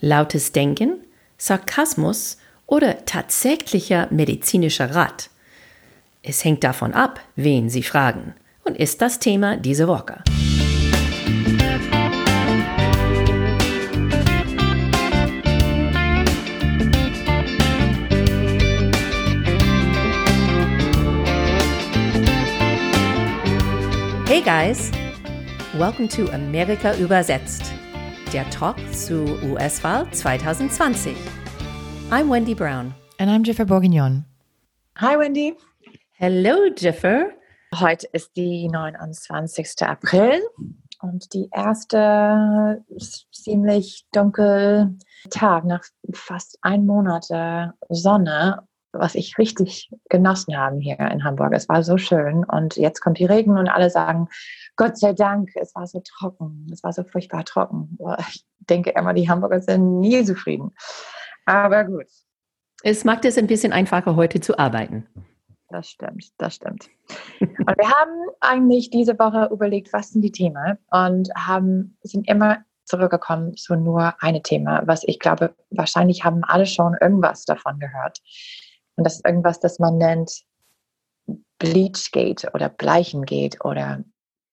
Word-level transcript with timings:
lautes 0.00 0.52
Denken, 0.52 1.04
Sarkasmus 1.38 2.38
oder 2.66 3.04
tatsächlicher 3.04 4.08
medizinischer 4.10 4.94
Rat? 4.94 5.30
Es 6.22 6.44
hängt 6.44 6.64
davon 6.64 6.92
ab, 6.92 7.20
wen 7.36 7.70
Sie 7.70 7.82
fragen 7.82 8.34
und 8.64 8.76
ist 8.76 9.00
das 9.00 9.18
Thema 9.18 9.56
diese 9.56 9.88
Woche. 9.88 10.22
Hey 24.26 24.42
guys, 24.42 24.92
welcome 25.76 26.06
to 26.06 26.30
Amerika 26.30 26.94
übersetzt, 26.94 27.72
der 28.32 28.48
Talk 28.50 28.76
zu 28.92 29.24
US-Wahl 29.42 30.08
2020. 30.12 31.16
I'm 32.10 32.30
Wendy 32.30 32.54
Brown. 32.54 32.94
And 33.18 33.28
I'm 33.28 33.42
Jiffer 33.44 33.64
Bourguignon. 33.64 34.24
Hi 34.98 35.18
Wendy. 35.18 35.56
Hello 36.12 36.66
Jiffer. 36.76 37.30
Heute 37.74 38.06
ist 38.12 38.36
die 38.36 38.68
29. 38.68 39.82
April 39.82 40.40
und 41.02 41.32
die 41.34 41.48
erste 41.50 42.84
ziemlich 43.32 44.06
dunkel 44.12 44.96
Tag 45.30 45.64
nach 45.64 45.82
fast 46.12 46.56
einem 46.62 46.86
Monat 46.86 47.24
Sonne 47.88 48.62
was 48.92 49.14
ich 49.14 49.38
richtig 49.38 49.90
genossen 50.08 50.56
habe 50.56 50.78
hier 50.78 50.98
in 50.98 51.24
Hamburg. 51.24 51.52
Es 51.54 51.68
war 51.68 51.82
so 51.82 51.96
schön 51.96 52.44
und 52.44 52.76
jetzt 52.76 53.00
kommt 53.00 53.18
die 53.18 53.24
Regen 53.24 53.56
und 53.56 53.68
alle 53.68 53.90
sagen, 53.90 54.28
Gott 54.76 54.98
sei 54.98 55.12
Dank, 55.12 55.50
es 55.54 55.74
war 55.74 55.86
so 55.86 56.00
trocken, 56.00 56.66
es 56.72 56.82
war 56.82 56.92
so 56.92 57.04
furchtbar 57.04 57.44
trocken. 57.44 57.98
Ich 58.30 58.44
denke 58.58 58.90
immer, 58.90 59.14
die 59.14 59.28
Hamburger 59.28 59.60
sind 59.60 60.00
nie 60.00 60.24
zufrieden. 60.24 60.72
Aber 61.46 61.84
gut. 61.84 62.06
Es 62.82 63.04
macht 63.04 63.24
es 63.24 63.36
ein 63.36 63.46
bisschen 63.46 63.72
einfacher, 63.72 64.16
heute 64.16 64.40
zu 64.40 64.58
arbeiten. 64.58 65.06
Das 65.68 65.88
stimmt, 65.88 66.26
das 66.38 66.56
stimmt. 66.56 66.88
und 67.40 67.78
wir 67.78 67.88
haben 67.88 68.30
eigentlich 68.40 68.90
diese 68.90 69.18
Woche 69.18 69.48
überlegt, 69.52 69.92
was 69.92 70.10
sind 70.10 70.22
die 70.22 70.32
Themen 70.32 70.78
und 70.90 71.30
haben, 71.36 71.96
sind 72.02 72.28
immer 72.28 72.64
zurückgekommen 72.84 73.54
zu 73.54 73.76
nur 73.76 74.14
einem 74.20 74.42
Thema, 74.42 74.82
was 74.86 75.04
ich 75.06 75.20
glaube, 75.20 75.54
wahrscheinlich 75.70 76.24
haben 76.24 76.42
alle 76.42 76.66
schon 76.66 76.96
irgendwas 77.00 77.44
davon 77.44 77.78
gehört. 77.78 78.20
Und 79.00 79.04
das 79.04 79.14
ist 79.14 79.24
irgendwas, 79.24 79.58
das 79.60 79.78
man 79.78 79.96
nennt 79.96 80.42
Bleachgate 81.58 82.50
oder 82.52 82.68
Bleichengate 82.68 83.56
oder 83.64 84.04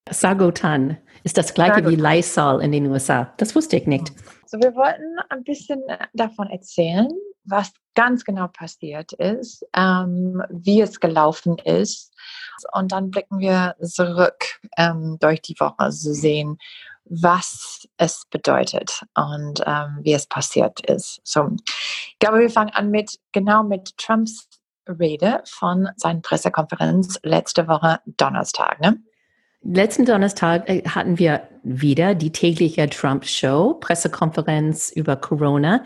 Sagotan 0.10 0.96
ist 1.26 1.38
das 1.38 1.54
gleiche 1.54 1.84
Sagotan. 1.84 1.92
wie 1.92 2.02
Lysol 2.02 2.62
in 2.62 2.72
den 2.72 2.88
USA. 2.88 3.34
Das 3.36 3.54
wusste 3.56 3.76
ich 3.76 3.88
nicht. 3.88 4.14
So, 4.46 4.58
wir 4.60 4.74
wollten 4.74 5.20
ein 5.28 5.44
bisschen 5.44 5.84
davon 6.14 6.50
erzählen, 6.50 7.10
was 7.44 7.74
ganz 7.94 8.24
genau 8.24 8.48
passiert 8.48 9.12
ist, 9.12 9.66
ähm, 9.76 10.42
wie 10.50 10.80
es 10.80 11.02
gelaufen 11.02 11.58
ist. 11.66 12.14
Und 12.72 12.94
dann 12.94 13.12
blicken 13.12 13.40
wir 13.40 13.76
zurück 13.82 14.62
ähm, 14.78 15.18
durch 15.20 15.42
die 15.42 15.60
Woche, 15.60 15.90
zu 15.90 16.14
sehen, 16.14 16.58
was 17.10 17.88
es 17.98 18.24
bedeutet 18.30 19.02
und 19.16 19.62
ähm, 19.66 20.00
wie 20.02 20.14
es 20.14 20.28
passiert 20.28 20.80
ist. 20.90 21.20
So, 21.24 21.50
ich 21.68 22.20
glaube, 22.20 22.40
wir 22.40 22.50
fangen 22.50 22.72
an 22.72 22.92
mit 22.92 23.20
genau 23.32 23.64
mit 23.64 23.98
Trumps 23.98 24.48
Rede 24.88 25.42
von 25.46 25.90
seiner 25.98 26.22
Pressekonferenz 26.22 27.20
letzte 27.24 27.68
Woche 27.68 28.00
Donnerstag. 28.06 28.80
Ne? 28.80 28.98
Letzten 29.64 30.06
Donnerstag 30.06 30.70
äh, 30.70 30.84
hatten 30.84 31.20
wir 31.20 31.48
wieder 31.64 32.16
die 32.16 32.32
tägliche 32.32 32.90
Trump-Show, 32.90 33.76
Pressekonferenz 33.76 34.92
über 34.92 35.16
Corona. 35.16 35.84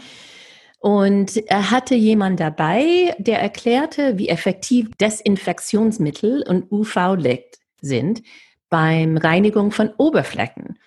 Und 0.79 1.37
er 1.47 1.69
hatte 1.69 1.95
jemand 1.95 2.39
dabei, 2.39 3.15
der 3.19 3.39
erklärte, 3.39 4.17
wie 4.17 4.29
effektiv 4.29 4.89
Desinfektionsmittel 4.99 6.43
und 6.47 6.71
UV-Licht 6.71 7.59
sind 7.81 8.23
beim 8.69 9.17
Reinigung 9.17 9.71
von 9.71 9.91
Oberflächen. 9.97 10.79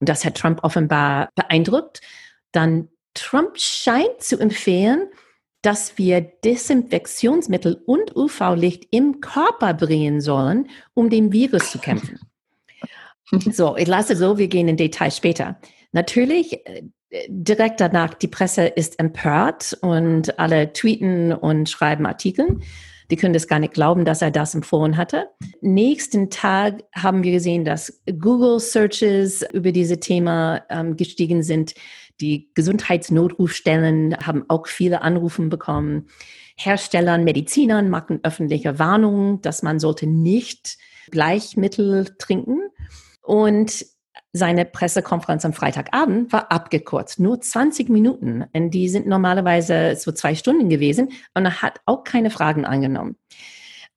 Und 0.00 0.08
das 0.08 0.24
hat 0.24 0.36
Trump 0.36 0.64
offenbar 0.64 1.30
beeindruckt. 1.34 2.00
Dann 2.52 2.88
Trump 3.14 3.58
scheint 3.58 4.20
zu 4.20 4.38
empfehlen, 4.38 5.08
dass 5.62 5.98
wir 5.98 6.20
Desinfektionsmittel 6.20 7.82
und 7.86 8.16
UV-Licht 8.16 8.86
im 8.90 9.20
Körper 9.20 9.74
bringen 9.74 10.20
sollen, 10.20 10.68
um 10.94 11.10
dem 11.10 11.32
Virus 11.32 11.70
zu 11.70 11.78
kämpfen. 11.78 12.18
So, 13.52 13.76
ich 13.76 13.86
lasse 13.86 14.16
so, 14.16 14.38
wir 14.38 14.48
gehen 14.48 14.66
in 14.66 14.76
Detail 14.76 15.12
später. 15.12 15.60
Natürlich, 15.92 16.66
äh, 16.66 16.82
direkt 17.28 17.80
danach, 17.80 18.14
die 18.14 18.26
Presse 18.26 18.66
ist 18.66 18.98
empört 18.98 19.78
und 19.82 20.36
alle 20.40 20.72
tweeten 20.72 21.32
und 21.32 21.70
schreiben 21.70 22.06
Artikel. 22.06 22.58
Die 23.10 23.16
können 23.16 23.34
das 23.34 23.48
gar 23.48 23.58
nicht 23.58 23.74
glauben, 23.74 24.04
dass 24.04 24.22
er 24.22 24.30
das 24.30 24.54
empfohlen 24.54 24.96
hatte. 24.96 25.28
Nächsten 25.60 26.30
Tag 26.30 26.84
haben 26.94 27.22
wir 27.22 27.32
gesehen, 27.32 27.64
dass 27.64 28.02
Google 28.06 28.60
Searches 28.60 29.44
über 29.52 29.72
diese 29.72 29.98
Thema 29.98 30.62
ähm, 30.70 30.96
gestiegen 30.96 31.42
sind. 31.42 31.74
Die 32.20 32.50
Gesundheitsnotrufstellen 32.54 34.16
haben 34.24 34.44
auch 34.48 34.66
viele 34.68 35.02
Anrufe 35.02 35.42
bekommen. 35.42 36.06
Herstellern, 36.56 37.24
Medizinern 37.24 37.88
machen 37.88 38.20
öffentliche 38.22 38.78
Warnungen, 38.78 39.40
dass 39.40 39.62
man 39.62 39.80
sollte 39.80 40.06
nicht 40.06 40.78
Bleichmittel 41.10 42.14
trinken. 42.18 42.60
Und 43.22 43.86
seine 44.32 44.64
Pressekonferenz 44.64 45.44
am 45.44 45.52
Freitagabend 45.52 46.32
war 46.32 46.52
abgekürzt, 46.52 47.18
nur 47.18 47.40
20 47.40 47.88
Minuten. 47.88 48.44
Und 48.52 48.70
die 48.70 48.88
sind 48.88 49.06
normalerweise 49.06 49.96
so 49.96 50.12
zwei 50.12 50.34
Stunden 50.34 50.68
gewesen 50.68 51.10
und 51.34 51.44
er 51.44 51.62
hat 51.62 51.80
auch 51.86 52.04
keine 52.04 52.30
Fragen 52.30 52.64
angenommen. 52.64 53.16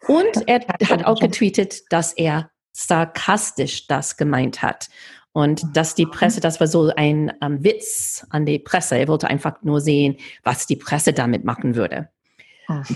Und 0.07 0.47
er 0.47 0.61
hat 0.89 1.05
auch 1.05 1.19
getweetet, 1.19 1.91
dass 1.91 2.13
er 2.13 2.49
sarkastisch 2.71 3.88
das 3.88 4.17
gemeint 4.17 4.61
hat. 4.61 4.89
Und 5.31 5.75
dass 5.75 5.95
die 5.95 6.05
Presse, 6.05 6.41
das 6.41 6.59
war 6.59 6.67
so 6.67 6.91
ein 6.95 7.33
ähm, 7.41 7.63
Witz 7.63 8.25
an 8.29 8.45
die 8.45 8.59
Presse. 8.59 8.97
Er 8.97 9.07
wollte 9.07 9.27
einfach 9.27 9.63
nur 9.63 9.81
sehen, 9.81 10.17
was 10.44 10.67
die 10.67 10.75
Presse 10.75 11.11
damit 11.11 11.44
machen 11.44 11.75
würde. 11.75 12.09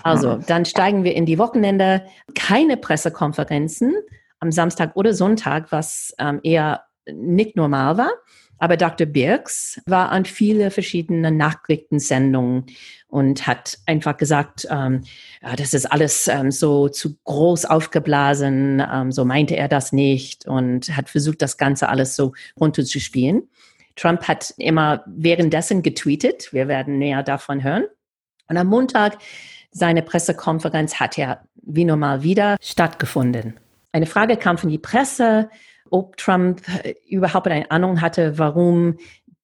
Also, 0.03 0.37
dann 0.47 0.65
steigen 0.65 1.03
wir 1.03 1.15
in 1.15 1.25
die 1.25 1.39
Wochenende. 1.39 2.05
Keine 2.35 2.77
Pressekonferenzen 2.77 3.95
am 4.39 4.51
Samstag 4.51 4.95
oder 4.95 5.13
Sonntag, 5.13 5.71
was 5.71 6.13
ähm, 6.19 6.39
eher 6.43 6.83
nicht 7.13 7.55
normal 7.55 7.97
war. 7.97 8.11
Aber 8.59 8.75
Dr. 8.75 9.05
Birks 9.05 9.79
war 9.85 10.11
an 10.11 10.25
viele 10.25 10.71
verschiedene 10.71 11.31
Nachrichtensendungen 11.31 12.65
und 13.07 13.45
hat 13.45 13.77
einfach 13.85 14.17
gesagt, 14.17 14.67
ähm, 14.69 15.03
das 15.55 15.73
ist 15.73 15.85
alles 15.85 16.27
ähm, 16.27 16.51
so 16.51 16.89
zu 16.89 17.17
groß 17.23 17.65
aufgeblasen, 17.65 18.83
ähm, 18.91 19.11
so 19.11 19.25
meinte 19.25 19.55
er 19.55 19.67
das 19.67 19.91
nicht 19.91 20.47
und 20.47 20.95
hat 20.97 21.09
versucht, 21.09 21.41
das 21.41 21.57
Ganze 21.57 21.89
alles 21.89 22.15
so 22.15 22.33
runterzuspielen. 22.59 23.47
Trump 23.95 24.27
hat 24.27 24.53
immer 24.57 25.03
währenddessen 25.07 25.83
getweetet, 25.83 26.51
wir 26.51 26.67
werden 26.67 26.97
näher 26.97 27.23
davon 27.23 27.63
hören. 27.63 27.85
Und 28.49 28.57
am 28.57 28.67
Montag, 28.67 29.17
seine 29.71 30.01
Pressekonferenz 30.01 30.95
hat 30.99 31.17
ja 31.17 31.41
wie 31.55 31.85
normal 31.85 32.23
wieder 32.23 32.55
stattgefunden. 32.61 33.59
Eine 33.91 34.05
Frage 34.05 34.37
kam 34.37 34.57
von 34.57 34.69
die 34.69 34.77
Presse, 34.77 35.49
ob 35.91 36.17
Trump 36.17 36.61
äh, 36.83 36.95
überhaupt 37.07 37.47
eine 37.47 37.69
Ahnung 37.71 38.01
hatte, 38.01 38.37
warum 38.37 38.97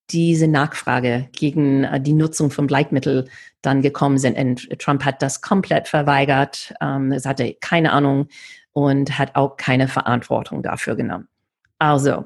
diese 0.09 0.47
Nachfrage 0.47 1.29
gegen 1.31 1.83
äh, 1.83 1.99
die 1.99 2.13
Nutzung 2.13 2.51
von 2.51 2.67
Bleitmittel 2.67 3.27
dann 3.61 3.81
gekommen 3.81 4.17
sind. 4.17 4.37
Und 4.37 4.79
Trump 4.79 5.05
hat 5.05 5.21
das 5.21 5.41
komplett 5.41 5.87
verweigert. 5.87 6.73
Ähm, 6.81 7.11
es 7.11 7.25
hatte 7.25 7.55
keine 7.59 7.91
Ahnung 7.91 8.27
und 8.73 9.17
hat 9.17 9.35
auch 9.35 9.57
keine 9.57 9.87
Verantwortung 9.87 10.63
dafür 10.63 10.95
genommen. 10.95 11.27
Also, 11.79 12.25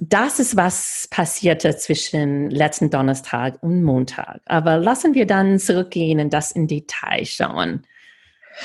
das 0.00 0.40
ist, 0.40 0.56
was 0.56 1.06
passierte 1.10 1.76
zwischen 1.76 2.50
letzten 2.50 2.90
Donnerstag 2.90 3.62
und 3.62 3.84
Montag. 3.84 4.40
Aber 4.46 4.76
lassen 4.78 5.14
wir 5.14 5.26
dann 5.26 5.58
zurückgehen 5.58 6.18
und 6.18 6.32
das 6.32 6.50
in 6.50 6.66
Detail 6.66 7.24
schauen. 7.24 7.86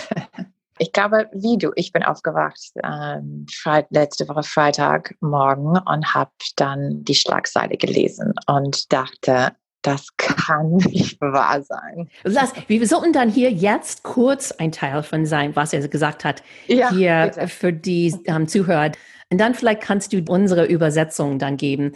Ich 0.84 0.92
glaube, 0.92 1.30
wie 1.32 1.58
du, 1.58 1.72
ich 1.76 1.94
bin 1.94 2.04
aufgewacht 2.04 2.60
ähm, 2.84 3.46
letzte 3.90 4.28
Woche 4.28 4.44
Freitagmorgen 4.44 5.78
und 5.78 6.14
habe 6.14 6.32
dann 6.58 7.06
die 7.06 7.16
Schlagseite 7.16 7.78
gelesen 7.78 8.34
und 8.48 8.92
dachte, 8.92 9.54
das 9.82 10.08
kann 10.18 10.76
nicht 10.92 11.22
wahr 11.22 11.62
sein. 11.62 12.10
Lass, 12.24 12.52
wir 12.68 12.86
sollten 12.86 13.14
dann 13.14 13.30
hier 13.30 13.50
jetzt 13.50 14.04
kurz 14.04 14.52
ein 14.52 14.74
Teil 14.74 15.04
von 15.04 15.26
sein, 15.26 15.56
was 15.56 15.72
er 15.72 15.88
gesagt 15.88 16.26
hat, 16.26 16.44
ja, 16.68 16.92
hier 16.92 17.32
bitte. 17.34 17.48
für 17.48 17.72
die 17.72 18.14
ähm, 18.26 18.50
Zuhörer. 18.50 18.92
Und 19.32 19.38
dann 19.38 19.56
vielleicht 19.56 19.80
kannst 19.80 20.12
du 20.12 20.22
unsere 20.28 20.66
Übersetzung 20.66 21.40
dann 21.40 21.56
geben. 21.56 21.94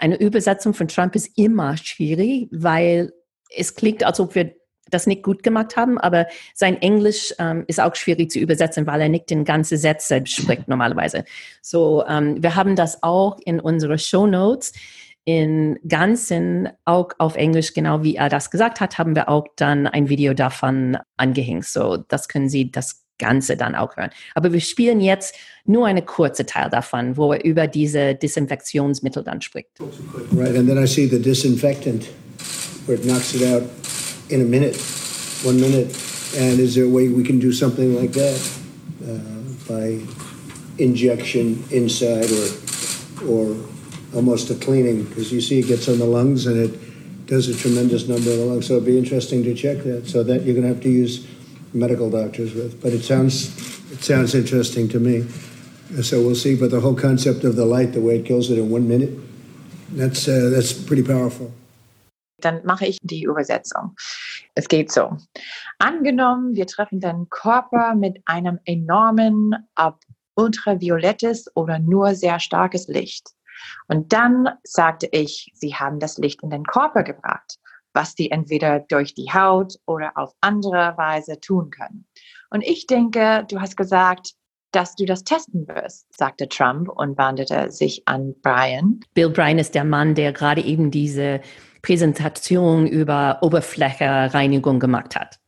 Eine 0.00 0.20
Übersetzung 0.20 0.74
von 0.74 0.88
Trump 0.88 1.16
ist 1.16 1.38
immer 1.38 1.78
schwierig, 1.78 2.50
weil 2.52 3.10
es 3.56 3.74
klingt, 3.74 4.04
als 4.04 4.20
ob 4.20 4.34
wir 4.34 4.52
das 4.90 5.06
nicht 5.06 5.22
gut 5.22 5.42
gemacht 5.42 5.76
haben, 5.76 5.98
aber 5.98 6.26
sein 6.54 6.80
Englisch 6.80 7.34
ähm, 7.38 7.64
ist 7.66 7.80
auch 7.80 7.94
schwierig 7.94 8.30
zu 8.30 8.38
übersetzen, 8.38 8.86
weil 8.86 9.00
er 9.00 9.08
nicht 9.08 9.30
den 9.30 9.44
ganzen 9.44 9.78
Sätze 9.78 10.22
spricht 10.26 10.68
normalerweise. 10.68 11.24
So, 11.62 12.04
ähm, 12.06 12.42
wir 12.42 12.54
haben 12.54 12.76
das 12.76 13.02
auch 13.02 13.38
in 13.44 13.60
unsere 13.60 13.98
Show 13.98 14.26
Notes 14.26 14.72
in 15.24 15.78
Ganzen, 15.86 16.70
auch 16.86 17.10
auf 17.18 17.36
Englisch, 17.36 17.74
genau 17.74 18.02
wie 18.02 18.16
er 18.16 18.30
das 18.30 18.50
gesagt 18.50 18.80
hat, 18.80 18.96
haben 18.96 19.14
wir 19.14 19.28
auch 19.28 19.44
dann 19.56 19.86
ein 19.86 20.08
Video 20.08 20.32
davon 20.32 20.96
angehängt. 21.18 21.66
So, 21.66 21.98
das 21.98 22.28
können 22.28 22.48
Sie 22.48 22.70
das 22.70 23.04
Ganze 23.18 23.56
dann 23.56 23.74
auch 23.74 23.96
hören. 23.96 24.10
Aber 24.34 24.52
wir 24.52 24.60
spielen 24.60 25.00
jetzt 25.00 25.34
nur 25.66 25.86
eine 25.86 26.02
kurze 26.02 26.46
Teil 26.46 26.70
davon, 26.70 27.18
wo 27.18 27.32
er 27.34 27.44
über 27.44 27.66
diese 27.66 28.14
Desinfektionsmittel 28.14 29.22
dann 29.22 29.42
spricht. 29.42 29.68
Right, 30.32 30.56
and 30.56 30.66
then 30.66 30.82
I 30.82 30.86
see 30.86 31.06
the 31.06 31.20
disinfectant 31.20 32.06
where 32.86 32.98
it 32.98 33.04
knocks 33.04 33.34
it 33.34 33.42
out 33.42 33.64
in 34.30 34.40
a 34.40 34.44
minute, 34.44 34.76
one 35.42 35.60
minute. 35.60 35.86
And 36.36 36.60
is 36.60 36.74
there 36.74 36.84
a 36.84 36.88
way 36.88 37.08
we 37.08 37.24
can 37.24 37.38
do 37.38 37.52
something 37.52 37.96
like 37.96 38.12
that 38.12 38.60
uh, 39.02 39.68
by 39.68 40.00
injection 40.78 41.64
inside 41.70 42.30
or 42.30 42.48
or 43.26 43.56
almost 44.14 44.50
a 44.50 44.54
cleaning? 44.54 45.04
Because 45.04 45.32
you 45.32 45.40
see, 45.40 45.60
it 45.60 45.66
gets 45.66 45.88
on 45.88 45.98
the 45.98 46.04
lungs 46.04 46.46
and 46.46 46.58
it 46.58 47.26
does 47.26 47.48
a 47.48 47.56
tremendous 47.56 48.08
number 48.08 48.30
of 48.30 48.36
the 48.36 48.44
lungs. 48.44 48.66
So 48.66 48.74
it'd 48.74 48.86
be 48.86 48.98
interesting 48.98 49.42
to 49.44 49.54
check 49.54 49.84
that. 49.84 50.06
So 50.06 50.22
that 50.22 50.42
you're 50.42 50.54
going 50.54 50.66
to 50.66 50.74
have 50.74 50.82
to 50.82 50.90
use 50.90 51.26
medical 51.72 52.10
doctors 52.10 52.54
with. 52.54 52.80
But 52.82 52.92
it 52.92 53.02
sounds 53.02 53.56
it 53.90 54.02
sounds 54.02 54.34
interesting 54.34 54.88
to 54.90 55.00
me. 55.00 55.26
So 56.02 56.20
we'll 56.20 56.34
see. 56.34 56.54
But 56.54 56.70
the 56.70 56.80
whole 56.80 56.94
concept 56.94 57.44
of 57.44 57.56
the 57.56 57.64
light, 57.64 57.92
the 57.92 58.00
way 58.00 58.18
it 58.18 58.26
kills 58.26 58.50
it 58.50 58.58
in 58.58 58.68
one 58.68 58.86
minute, 58.86 59.18
that's 59.92 60.28
uh, 60.28 60.50
that's 60.52 60.72
pretty 60.72 61.02
powerful. 61.02 61.52
Dann 62.40 62.64
mache 62.64 62.86
ich 62.86 62.98
die 63.02 63.24
Übersetzung. 63.24 63.96
Es 64.54 64.68
geht 64.68 64.92
so. 64.92 65.16
Angenommen, 65.78 66.54
wir 66.54 66.66
treffen 66.66 67.00
deinen 67.00 67.28
Körper 67.28 67.94
mit 67.94 68.22
einem 68.26 68.58
enormen, 68.64 69.54
ab 69.74 70.00
ultraviolettes 70.36 71.54
oder 71.56 71.78
nur 71.78 72.14
sehr 72.14 72.38
starkes 72.38 72.86
Licht. 72.86 73.30
Und 73.88 74.12
dann 74.12 74.48
sagte 74.62 75.08
ich, 75.10 75.50
sie 75.54 75.74
haben 75.74 75.98
das 75.98 76.16
Licht 76.18 76.42
in 76.44 76.50
den 76.50 76.64
Körper 76.64 77.02
gebracht 77.02 77.58
was 77.98 78.14
die 78.14 78.30
entweder 78.30 78.80
durch 78.80 79.14
die 79.14 79.32
Haut 79.32 79.74
oder 79.84 80.12
auf 80.16 80.32
andere 80.40 80.96
Weise 80.96 81.40
tun 81.40 81.70
können. 81.70 82.06
Und 82.50 82.62
ich 82.62 82.86
denke, 82.86 83.44
du 83.48 83.60
hast 83.60 83.76
gesagt, 83.76 84.34
dass 84.72 84.94
du 84.94 85.06
das 85.06 85.24
testen 85.24 85.66
wirst, 85.68 86.06
sagte 86.16 86.48
Trump 86.48 86.88
und 86.88 87.16
wandte 87.18 87.70
sich 87.70 88.02
an 88.06 88.34
Brian. 88.42 89.00
Bill 89.14 89.30
Bryan 89.30 89.58
ist 89.58 89.74
der 89.74 89.84
Mann, 89.84 90.14
der 90.14 90.32
gerade 90.32 90.62
eben 90.62 90.90
diese 90.90 91.40
Präsentation 91.82 92.86
über 92.86 93.38
Oberflächereinigung 93.40 94.78
gemacht 94.78 95.16
hat. 95.16 95.38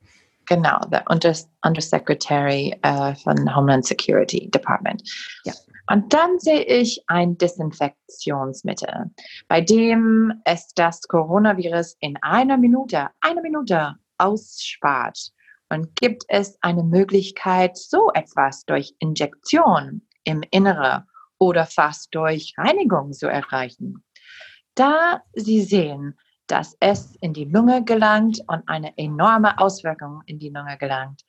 Genau, 0.47 0.81
der 0.91 1.05
Undersecretary 1.09 2.75
uh, 2.85 3.15
von 3.15 3.55
Homeland 3.55 3.85
Security 3.85 4.51
Department. 4.51 5.03
Ja. 5.45 5.53
Und 5.91 6.13
dann 6.13 6.39
sehe 6.39 6.63
ich 6.63 7.03
ein 7.09 7.37
Desinfektionsmittel, 7.37 9.11
bei 9.49 9.61
dem 9.61 10.33
es 10.45 10.69
das 10.75 11.03
Coronavirus 11.03 11.97
in 12.01 12.17
einer 12.23 12.57
Minute, 12.57 13.09
eine 13.21 13.43
Minute 13.43 13.97
ausspart. 14.19 15.31
Und 15.71 15.97
gibt 15.97 16.25
es 16.29 16.59
eine 16.61 16.83
Möglichkeit, 16.83 17.79
so 17.79 18.11
etwas 18.13 18.65
durch 18.67 18.95
Injektion 18.99 20.03
im 20.25 20.43
Innere 20.51 21.07
oder 21.39 21.65
fast 21.65 22.15
durch 22.15 22.55
Reinigung 22.59 23.13
zu 23.13 23.29
erreichen? 23.29 24.05
Da 24.75 25.23
Sie 25.33 25.63
sehen, 25.63 26.19
dass 26.47 26.77
es 26.81 27.15
in 27.21 27.33
die 27.33 27.45
Lunge 27.45 27.85
gelangt 27.85 28.41
und 28.49 28.69
eine 28.69 28.97
enorme 28.99 29.59
Auswirkung 29.59 30.23
in 30.27 30.39
die 30.39 30.51
Lunge 30.51 30.77
gelangt, 30.79 31.23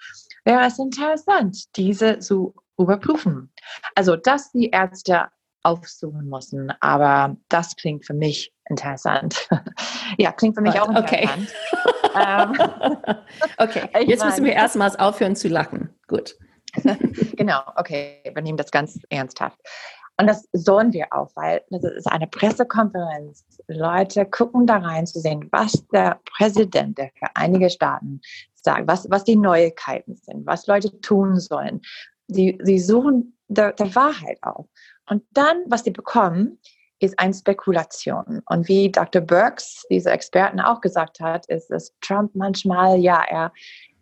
wäre 0.44 0.66
es 0.66 0.80
interessant, 0.80 1.76
diese 1.76 2.20
zu 2.20 2.56
überprüfen. 2.78 3.54
Also, 3.96 4.16
dass 4.16 4.52
die 4.52 4.70
Ärzte 4.72 5.28
aufsuchen 5.64 6.28
müssen, 6.28 6.74
aber 6.80 7.38
das 7.50 7.76
klingt 7.76 8.06
für 8.06 8.16
mich 8.16 8.52
interessant. 8.68 9.48
ja, 10.18 10.32
klingt 10.32 10.56
für 10.56 10.62
mich 10.62 10.80
auch 10.80 10.90
interessant. 10.90 11.54
Okay, 11.54 11.91
okay. 13.58 13.90
jetzt 14.06 14.24
müssen 14.24 14.46
wir 14.46 14.54
erstmals 14.54 14.98
aufhören 14.98 15.36
zu 15.36 15.48
lachen. 15.48 15.90
Gut. 16.08 16.36
genau, 17.36 17.62
okay, 17.76 18.22
wir 18.34 18.42
nehmen 18.42 18.58
das 18.58 18.72
ganz 18.72 19.00
ernsthaft. 19.10 19.60
Und 20.18 20.28
das 20.28 20.48
sollen 20.54 20.94
wir 20.94 21.08
auch, 21.12 21.32
weil 21.36 21.64
das 21.70 21.84
ist 21.84 22.08
eine 22.08 22.28
Pressekonferenz. 22.28 23.44
Leute 23.68 24.26
gucken 24.26 24.68
da 24.68 24.78
rein 24.78 25.08
zu 25.08 25.20
sehen, 25.20 25.48
was 25.52 25.86
der 25.88 26.20
Präsident 26.26 26.98
der 26.98 27.10
Vereinigten 27.18 27.70
Staaten 27.70 28.22
sagt, 28.54 28.88
was, 28.88 29.10
was 29.10 29.24
die 29.24 29.36
Neuigkeiten 29.36 30.16
sind, 30.16 30.46
was 30.46 30.68
Leute 30.68 31.00
tun 31.02 31.40
sollen, 31.40 31.82
sie, 32.28 32.60
sie 32.62 32.80
suchen 32.80 33.38
der, 33.48 33.74
der 33.74 33.96
Wahrheit 33.96 34.38
auf. 34.44 34.68
Und 35.10 35.24
dann, 35.32 35.64
was 35.68 35.84
sie 35.84 35.92
bekommen, 35.92 36.60
ist 37.02 37.20
eine 37.20 37.34
Spekulation. 37.34 38.42
Und 38.46 38.68
wie 38.68 38.92
Dr. 38.92 39.22
Burks, 39.22 39.86
diese 39.90 40.12
Experten 40.12 40.60
auch 40.60 40.82
gesagt 40.82 41.20
hat, 41.20 41.46
ist, 41.48 41.70
dass 41.70 41.94
Trump 42.02 42.32
manchmal, 42.36 42.98
ja, 43.00 43.24
er, 43.28 43.52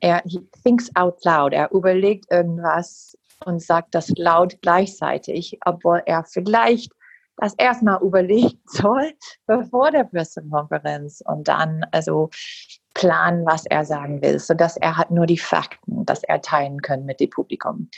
er 0.02 0.22
thinks 0.64 0.94
out 0.96 1.24
loud, 1.24 1.54
er 1.54 1.72
überlegt 1.72 2.32
irgendwas 2.32 3.18
und 3.46 3.62
sagt 3.62 3.96
das 3.96 4.10
laut 4.18 4.58
gleichzeitig, 4.62 5.58
obwohl 5.66 6.04
er 6.06 6.26
vielleicht 6.26 6.92
das 7.38 7.54
erstmal 7.54 8.02
überlegen 8.02 8.60
soll, 8.66 9.14
bevor 9.48 9.92
der 9.92 10.04
Pressekonferenz 10.04 11.24
und 11.26 11.48
dann 11.48 11.86
also 11.92 12.30
planen, 12.94 13.46
was 13.46 13.66
er 13.66 13.86
sagen 13.86 14.22
will, 14.22 14.40
sodass 14.40 14.76
er 14.76 14.98
hat 14.98 15.10
nur 15.10 15.26
die 15.26 15.38
Fakten, 15.38 16.06
dass 16.06 16.24
er 16.24 16.42
teilen 16.42 16.82
kann 16.82 17.06
mit 17.06 17.22
dem 17.22 17.30
Publikum. 17.30 17.90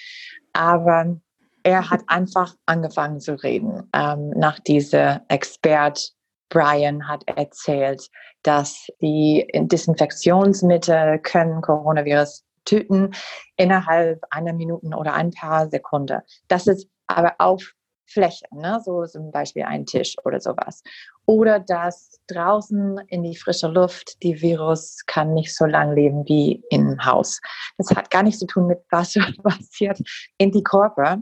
Aber 0.53 1.18
er 1.63 1.89
hat 1.89 2.01
einfach 2.07 2.55
angefangen 2.65 3.19
zu 3.19 3.35
reden. 3.41 3.89
Ähm, 3.93 4.29
nach 4.31 4.59
dieser 4.59 5.21
Expert 5.27 6.13
Brian 6.49 7.07
hat 7.07 7.23
erzählt, 7.27 8.09
dass 8.43 8.87
die 9.01 9.47
Desinfektionsmittel 9.53 11.19
können 11.19 11.61
Coronavirus 11.61 12.43
töten 12.65 13.11
innerhalb 13.55 14.23
einer 14.29 14.53
Minute 14.53 14.85
oder 14.95 15.13
ein 15.13 15.31
paar 15.31 15.69
Sekunden. 15.69 16.21
Das 16.47 16.67
ist 16.67 16.87
aber 17.07 17.35
auf 17.39 17.73
Fläche, 18.11 18.45
ne? 18.51 18.81
so 18.83 19.05
zum 19.05 19.31
Beispiel 19.31 19.63
ein 19.63 19.85
Tisch 19.85 20.15
oder 20.25 20.39
sowas. 20.39 20.83
Oder 21.25 21.59
dass 21.59 22.19
draußen 22.27 22.99
in 23.07 23.23
die 23.23 23.37
frische 23.37 23.67
Luft 23.67 24.21
die 24.21 24.41
Virus 24.41 24.97
kann 25.05 25.33
nicht 25.33 25.55
so 25.55 25.65
lange 25.65 25.95
leben 25.95 26.27
wie 26.27 26.61
im 26.69 27.03
Haus. 27.05 27.39
Das 27.77 27.89
hat 27.91 28.11
gar 28.11 28.23
nichts 28.23 28.39
zu 28.39 28.47
tun 28.47 28.67
mit 28.67 28.79
was 28.89 29.13
passiert 29.43 29.99
in 30.37 30.51
die 30.51 30.63
Körper. 30.63 31.21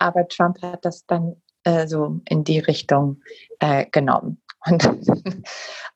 Aber 0.00 0.26
Trump 0.26 0.60
hat 0.62 0.84
das 0.84 1.06
dann 1.06 1.36
äh, 1.64 1.86
so 1.86 2.20
in 2.24 2.42
die 2.42 2.58
Richtung 2.58 3.20
äh, 3.60 3.86
genommen. 3.90 4.40
Und 4.66 4.88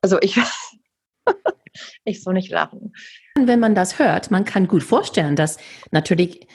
also 0.02 0.18
ich, 0.20 0.38
ich 2.04 2.22
soll 2.22 2.34
nicht 2.34 2.50
lachen. 2.50 2.92
Wenn 3.36 3.60
man 3.60 3.74
das 3.74 3.98
hört, 3.98 4.30
man 4.30 4.44
kann 4.44 4.68
gut 4.68 4.82
vorstellen, 4.82 5.36
dass 5.36 5.56
natürlich 5.90 6.46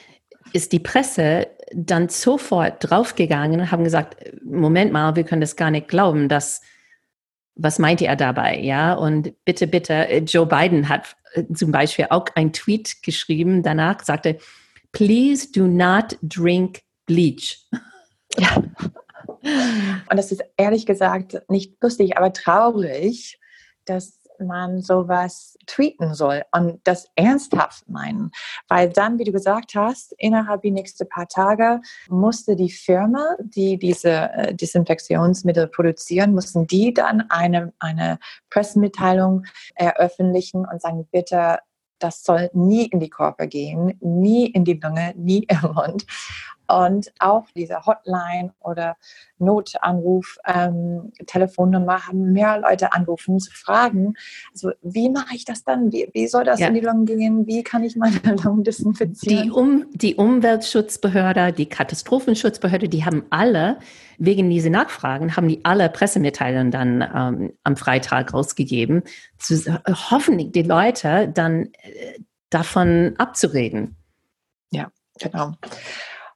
ist 0.52 0.72
die 0.72 0.78
Presse 0.78 1.48
dann 1.72 2.08
sofort 2.08 2.76
draufgegangen 2.80 3.60
und 3.60 3.70
haben 3.70 3.84
gesagt, 3.84 4.16
Moment 4.44 4.92
mal, 4.92 5.16
wir 5.16 5.24
können 5.24 5.40
das 5.40 5.56
gar 5.56 5.70
nicht 5.70 5.88
glauben, 5.88 6.28
dass 6.28 6.62
was 7.56 7.78
meinte 7.78 8.06
er 8.06 8.16
dabei? 8.16 8.58
Ja, 8.58 8.94
und 8.94 9.34
bitte, 9.44 9.66
bitte, 9.66 10.06
Joe 10.26 10.46
Biden 10.46 10.88
hat 10.88 11.16
äh, 11.34 11.44
zum 11.52 11.72
Beispiel 11.72 12.06
auch 12.10 12.26
ein 12.34 12.52
Tweet 12.52 13.02
geschrieben, 13.02 13.62
danach 13.62 14.02
sagte, 14.02 14.38
please 14.92 15.50
do 15.52 15.66
not 15.66 16.16
drink 16.22 16.80
bleach. 17.10 17.66
Ja. 18.38 18.56
Und 20.10 20.16
das 20.16 20.30
ist 20.30 20.42
ehrlich 20.56 20.86
gesagt 20.86 21.42
nicht 21.48 21.82
lustig, 21.82 22.16
aber 22.16 22.32
traurig, 22.32 23.40
dass 23.84 24.20
man 24.38 24.80
sowas 24.80 25.58
tweeten 25.66 26.14
soll 26.14 26.44
und 26.52 26.80
das 26.84 27.08
ernsthaft 27.14 27.88
meinen. 27.88 28.30
Weil 28.68 28.88
dann, 28.88 29.18
wie 29.18 29.24
du 29.24 29.32
gesagt 29.32 29.74
hast, 29.74 30.14
innerhalb 30.18 30.62
der 30.62 30.70
nächsten 30.70 31.08
paar 31.08 31.28
Tage 31.28 31.80
musste 32.08 32.56
die 32.56 32.70
Firma, 32.70 33.36
die 33.40 33.78
diese 33.78 34.30
äh, 34.32 34.54
Desinfektionsmittel 34.54 35.66
produzieren, 35.66 36.32
mussten 36.32 36.66
die 36.66 36.94
dann 36.94 37.22
eine, 37.28 37.72
eine 37.80 38.18
Pressemitteilung 38.48 39.44
eröffentlichen 39.74 40.64
und 40.66 40.80
sagen, 40.80 41.06
bitte 41.10 41.58
das 42.00 42.24
soll 42.24 42.50
nie 42.52 42.86
in 42.86 42.98
die 42.98 43.10
Körper 43.10 43.46
gehen, 43.46 43.96
nie 44.00 44.46
in 44.46 44.64
die 44.64 44.80
Lunge, 44.82 45.12
nie 45.16 45.46
im 45.48 45.72
Mund. 45.74 46.06
Und 46.70 47.12
auch 47.18 47.46
diese 47.54 47.84
Hotline 47.86 48.52
oder 48.60 48.96
Notanruf, 49.38 50.38
ähm, 50.46 51.12
Telefonnummer 51.26 52.06
haben 52.06 52.32
mehr 52.32 52.58
Leute 52.60 52.92
anrufen 52.92 53.40
zu 53.40 53.50
fragen, 53.50 54.14
also 54.52 54.70
wie 54.82 55.08
mache 55.10 55.34
ich 55.34 55.44
das 55.44 55.64
dann? 55.64 55.92
Wie, 55.92 56.08
wie 56.12 56.28
soll 56.28 56.44
das 56.44 56.60
ja. 56.60 56.68
in 56.68 56.74
die 56.74 56.80
Lungen 56.80 57.06
gehen? 57.06 57.46
Wie 57.46 57.62
kann 57.62 57.82
ich 57.82 57.96
meine 57.96 58.20
Lungen 58.44 58.64
desinfizieren? 58.64 59.44
Die, 59.44 59.50
um, 59.50 59.86
die 59.92 60.14
Umweltschutzbehörde, 60.14 61.52
die 61.52 61.66
Katastrophenschutzbehörde, 61.66 62.88
die 62.88 63.04
haben 63.04 63.24
alle, 63.30 63.78
wegen 64.18 64.50
dieser 64.50 64.70
Nachfragen, 64.70 65.36
haben 65.36 65.48
die 65.48 65.64
alle 65.64 65.88
Pressemitteilungen 65.88 66.70
dann 66.70 67.02
ähm, 67.02 67.52
am 67.64 67.76
Freitag 67.76 68.34
rausgegeben, 68.34 69.02
zu, 69.38 69.54
hoffentlich 70.10 70.52
die 70.52 70.62
Leute 70.62 71.28
dann 71.28 71.70
äh, 71.82 72.18
davon 72.50 73.14
abzureden. 73.16 73.96
Ja, 74.70 74.90
genau. 75.18 75.54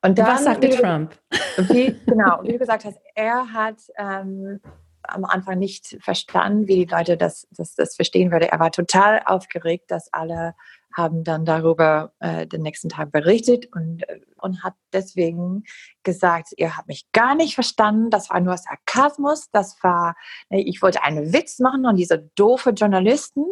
Und 0.05 0.19
dann, 0.19 0.27
Was 0.27 0.45
sagte 0.45 0.69
wie, 0.69 0.77
Trump? 0.77 1.19
Wie, 1.57 1.99
genau, 2.07 2.43
wie 2.43 2.53
du 2.53 2.59
gesagt 2.59 2.85
hast, 2.85 2.99
er 3.15 3.51
hat 3.55 3.79
ähm, 3.97 4.61
am 5.03 5.25
Anfang 5.25 5.59
nicht 5.59 5.97
verstanden, 6.01 6.69
wie 6.69 6.85
die 6.85 6.95
Leute 6.95 7.17
das, 7.17 7.49
das, 7.53 7.75
das 7.75 7.97
verstehen 7.97 8.31
würden. 8.31 8.49
Er 8.51 8.61
war 8.61 8.71
total 8.71 9.23
aufgeregt, 9.25 9.91
dass 9.91 10.13
alle 10.13 10.55
haben 10.95 11.25
dann 11.25 11.47
darüber 11.47 12.13
äh, 12.21 12.47
den 12.47 12.61
nächsten 12.61 12.91
Tag 12.91 13.13
berichtet 13.13 13.67
und, 13.75 14.07
äh, 14.07 14.21
und 14.37 14.63
hat 14.63 14.75
deswegen 14.93 15.65
gesagt, 16.03 16.51
ihr 16.59 16.77
habt 16.77 16.89
mich 16.89 17.11
gar 17.13 17.35
nicht 17.35 17.55
verstanden, 17.55 18.11
das 18.11 18.29
war 18.29 18.41
nur 18.41 18.59
Sarkasmus, 18.59 19.51
das 19.53 19.83
war, 19.83 20.17
ich 20.51 20.83
wollte 20.83 21.03
einen 21.03 21.33
Witz 21.33 21.61
machen 21.61 21.87
und 21.87 21.97
diese 21.97 22.31
doofe 22.37 22.71
Journalisten, 22.71 23.45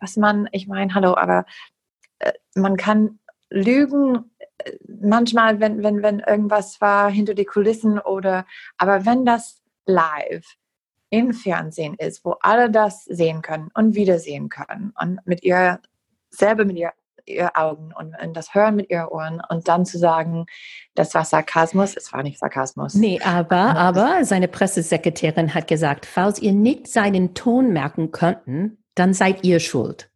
was 0.00 0.16
man, 0.16 0.48
ich 0.52 0.66
meine, 0.66 0.94
hallo, 0.94 1.14
aber 1.14 1.44
äh, 2.20 2.32
man 2.54 2.78
kann 2.78 3.18
lügen 3.50 4.29
manchmal, 4.86 5.60
wenn, 5.60 5.82
wenn, 5.82 6.02
wenn 6.02 6.20
irgendwas 6.20 6.80
war 6.80 7.10
hinter 7.10 7.34
die 7.34 7.44
Kulissen 7.44 7.98
oder, 7.98 8.46
aber 8.78 9.06
wenn 9.06 9.24
das 9.24 9.62
live 9.86 10.56
im 11.10 11.32
Fernsehen 11.32 11.94
ist, 11.94 12.24
wo 12.24 12.36
alle 12.40 12.70
das 12.70 13.04
sehen 13.04 13.42
können 13.42 13.70
und 13.74 13.94
wiedersehen 13.94 14.48
können 14.48 14.92
und 15.00 15.20
mit 15.26 15.42
ihr 15.42 15.80
selber 16.30 16.64
mit 16.64 16.76
ihr, 16.76 16.92
ihr 17.26 17.50
Augen 17.56 17.92
und, 17.96 18.14
und, 18.20 18.34
das 18.34 18.54
Hören 18.54 18.76
mit 18.76 18.90
ihren 18.90 19.08
Ohren 19.08 19.42
und 19.48 19.68
dann 19.68 19.84
zu 19.84 19.98
sagen, 19.98 20.46
das 20.94 21.14
war 21.14 21.24
Sarkasmus, 21.24 21.96
es 21.96 22.12
war 22.12 22.22
nicht 22.22 22.38
Sarkasmus. 22.38 22.94
Nee, 22.94 23.20
aber, 23.24 23.76
aber 23.76 24.24
seine 24.24 24.48
Pressesekretärin 24.48 25.54
hat 25.54 25.68
gesagt, 25.68 26.06
falls 26.06 26.40
ihr 26.40 26.52
nicht 26.52 26.86
seinen 26.86 27.34
Ton 27.34 27.72
merken 27.72 28.12
könnten, 28.12 28.78
dann 28.94 29.12
seid 29.12 29.44
ihr 29.44 29.60
schuld. 29.60 30.09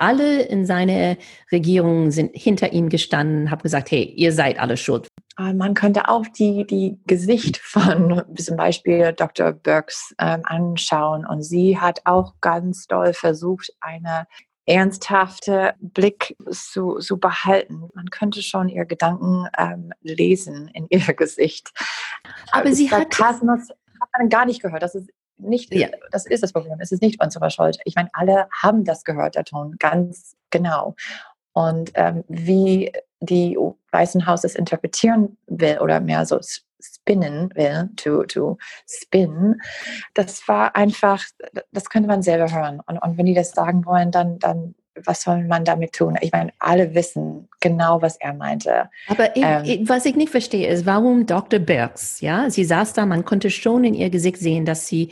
Alle 0.00 0.42
in 0.42 0.66
seiner 0.66 1.16
Regierung 1.52 2.10
sind 2.10 2.34
hinter 2.34 2.72
ihm 2.72 2.88
gestanden, 2.88 3.50
haben 3.50 3.62
gesagt, 3.62 3.90
hey, 3.90 4.04
ihr 4.16 4.32
seid 4.32 4.58
alle 4.58 4.76
schuld. 4.76 5.08
Man 5.38 5.74
könnte 5.74 6.08
auch 6.08 6.26
die, 6.26 6.66
die 6.66 6.98
Gesicht 7.06 7.58
von 7.58 8.22
zum 8.36 8.56
Beispiel 8.56 9.12
Dr. 9.12 9.52
Burks 9.52 10.12
ähm, 10.18 10.40
anschauen 10.44 11.24
und 11.24 11.42
sie 11.42 11.78
hat 11.78 12.00
auch 12.06 12.34
ganz 12.40 12.88
doll 12.88 13.14
versucht, 13.14 13.72
eine 13.80 14.26
ernsthafte 14.66 15.74
Blick 15.80 16.36
zu, 16.50 16.98
zu 16.98 17.18
behalten. 17.18 17.88
Man 17.94 18.10
könnte 18.10 18.42
schon 18.42 18.68
ihr 18.68 18.84
Gedanken 18.84 19.46
ähm, 19.56 19.92
lesen 20.02 20.68
in 20.74 20.86
ihr 20.90 21.00
Gesicht. 21.14 21.70
Aber 22.52 22.72
sie 22.72 22.90
hat 22.90 23.14
Sarkasmus 23.14 23.70
hat 24.00 24.08
man 24.18 24.28
gar 24.28 24.44
nicht 24.44 24.62
gehört. 24.62 24.82
Das 24.82 24.94
ist 24.94 25.08
nicht, 25.38 25.72
ja. 25.72 25.88
das 26.10 26.26
ist 26.26 26.42
das 26.42 26.52
Problem. 26.52 26.78
Es 26.80 26.92
ist 26.92 27.02
nicht 27.02 27.22
unsere 27.22 27.50
Schuld. 27.50 27.78
Ich 27.84 27.94
meine, 27.94 28.10
alle 28.12 28.48
haben 28.62 28.84
das 28.84 29.04
gehört, 29.04 29.34
der 29.34 29.44
Ton, 29.44 29.76
ganz 29.78 30.36
genau. 30.50 30.94
Und 31.52 31.92
ähm, 31.94 32.24
wie 32.28 32.92
die 33.20 33.58
Weißen 33.90 34.26
Haus 34.26 34.44
es 34.44 34.54
interpretieren 34.54 35.36
will 35.46 35.78
oder 35.80 36.00
mehr 36.00 36.24
so 36.26 36.38
spinnen 36.80 37.50
will, 37.54 37.90
to, 37.96 38.24
to 38.24 38.58
spin, 38.86 39.60
das 40.14 40.46
war 40.46 40.76
einfach, 40.76 41.24
das 41.72 41.90
könnte 41.90 42.08
man 42.08 42.22
selber 42.22 42.52
hören. 42.52 42.80
Und, 42.86 42.98
und 42.98 43.18
wenn 43.18 43.26
die 43.26 43.34
das 43.34 43.50
sagen 43.50 43.84
wollen, 43.84 44.10
dann, 44.10 44.38
dann 44.38 44.74
was 45.04 45.22
soll 45.22 45.44
man 45.44 45.64
damit 45.64 45.92
tun? 45.92 46.16
Ich 46.20 46.32
meine, 46.32 46.52
alle 46.58 46.94
wissen 46.94 47.48
genau, 47.60 48.02
was 48.02 48.16
er 48.16 48.34
meinte. 48.34 48.90
Aber 49.08 49.36
ich, 49.36 49.42
ähm, 49.44 49.88
was 49.88 50.04
ich 50.04 50.16
nicht 50.16 50.30
verstehe, 50.30 50.68
ist, 50.68 50.86
warum 50.86 51.26
Dr. 51.26 51.60
Birks, 51.60 52.20
ja, 52.20 52.50
sie 52.50 52.64
saß 52.64 52.92
da, 52.92 53.06
man 53.06 53.24
konnte 53.24 53.50
schon 53.50 53.84
in 53.84 53.94
ihr 53.94 54.10
Gesicht 54.10 54.38
sehen, 54.38 54.64
dass 54.64 54.86
sie 54.86 55.10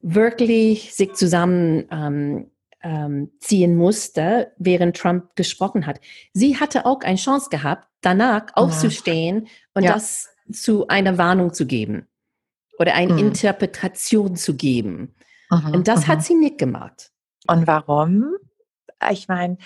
wirklich 0.00 0.94
sich 0.94 1.14
zusammen 1.14 1.86
ähm, 1.90 2.50
ähm, 2.82 3.30
ziehen 3.40 3.76
musste, 3.76 4.52
während 4.58 4.96
Trump 4.96 5.34
gesprochen 5.34 5.86
hat. 5.86 6.00
Sie 6.32 6.58
hatte 6.58 6.86
auch 6.86 7.00
eine 7.00 7.16
Chance 7.16 7.48
gehabt, 7.50 7.88
danach 8.00 8.46
aufzustehen 8.54 9.48
und 9.74 9.82
ja. 9.82 9.94
das 9.94 10.28
zu 10.52 10.86
einer 10.86 11.18
Warnung 11.18 11.52
zu 11.52 11.66
geben 11.66 12.06
oder 12.78 12.94
eine 12.94 13.14
mhm. 13.14 13.18
Interpretation 13.18 14.36
zu 14.36 14.54
geben. 14.54 15.14
Mhm, 15.50 15.74
und 15.74 15.88
das 15.88 16.02
mhm. 16.02 16.08
hat 16.08 16.24
sie 16.24 16.34
nicht 16.34 16.58
gemacht. 16.58 17.10
Und 17.46 17.66
warum? 17.66 18.36
Ich 19.10 19.28
meine, 19.28 19.58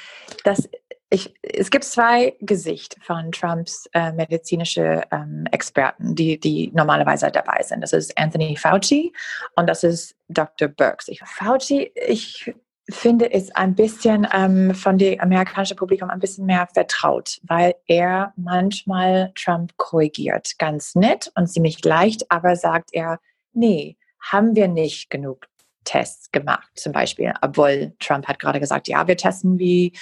das, 0.44 0.68
ich, 1.10 1.34
es 1.42 1.70
gibt 1.70 1.84
zwei 1.84 2.36
Gesichter 2.40 3.00
von 3.02 3.32
Trumps 3.32 3.86
äh, 3.92 4.12
medizinische 4.12 5.02
ähm, 5.10 5.44
Experten, 5.50 6.14
die, 6.14 6.40
die 6.40 6.70
normalerweise 6.74 7.30
dabei 7.30 7.62
sind. 7.62 7.82
Das 7.82 7.92
ist 7.92 8.16
Anthony 8.18 8.56
Fauci 8.56 9.12
und 9.56 9.66
das 9.68 9.84
ist 9.84 10.16
Dr. 10.28 10.68
Burks. 10.68 11.08
Ich, 11.08 11.20
Fauci, 11.24 11.92
ich 11.94 12.54
finde, 12.88 13.26
ist 13.26 13.54
ein 13.56 13.74
bisschen 13.74 14.26
ähm, 14.32 14.74
von 14.74 14.98
dem 14.98 15.20
amerikanischen 15.20 15.76
Publikum 15.76 16.10
ein 16.10 16.18
bisschen 16.18 16.46
mehr 16.46 16.66
vertraut, 16.72 17.38
weil 17.42 17.74
er 17.86 18.32
manchmal 18.36 19.32
Trump 19.34 19.76
korrigiert. 19.76 20.58
Ganz 20.58 20.94
nett 20.94 21.30
und 21.34 21.46
ziemlich 21.46 21.84
leicht, 21.84 22.30
aber 22.30 22.56
sagt 22.56 22.90
er, 22.92 23.20
nee, 23.52 23.96
haben 24.20 24.54
wir 24.56 24.68
nicht 24.68 25.10
genug 25.10 25.46
Tests 25.84 26.30
gemacht, 26.30 26.68
zum 26.74 26.92
Beispiel, 26.92 27.32
obwohl 27.42 27.92
Trump 27.98 28.26
hat 28.28 28.38
gerade 28.38 28.60
gesagt, 28.60 28.88
ja, 28.88 29.06
wir 29.06 29.16
testen 29.16 29.58
wie 29.58 29.92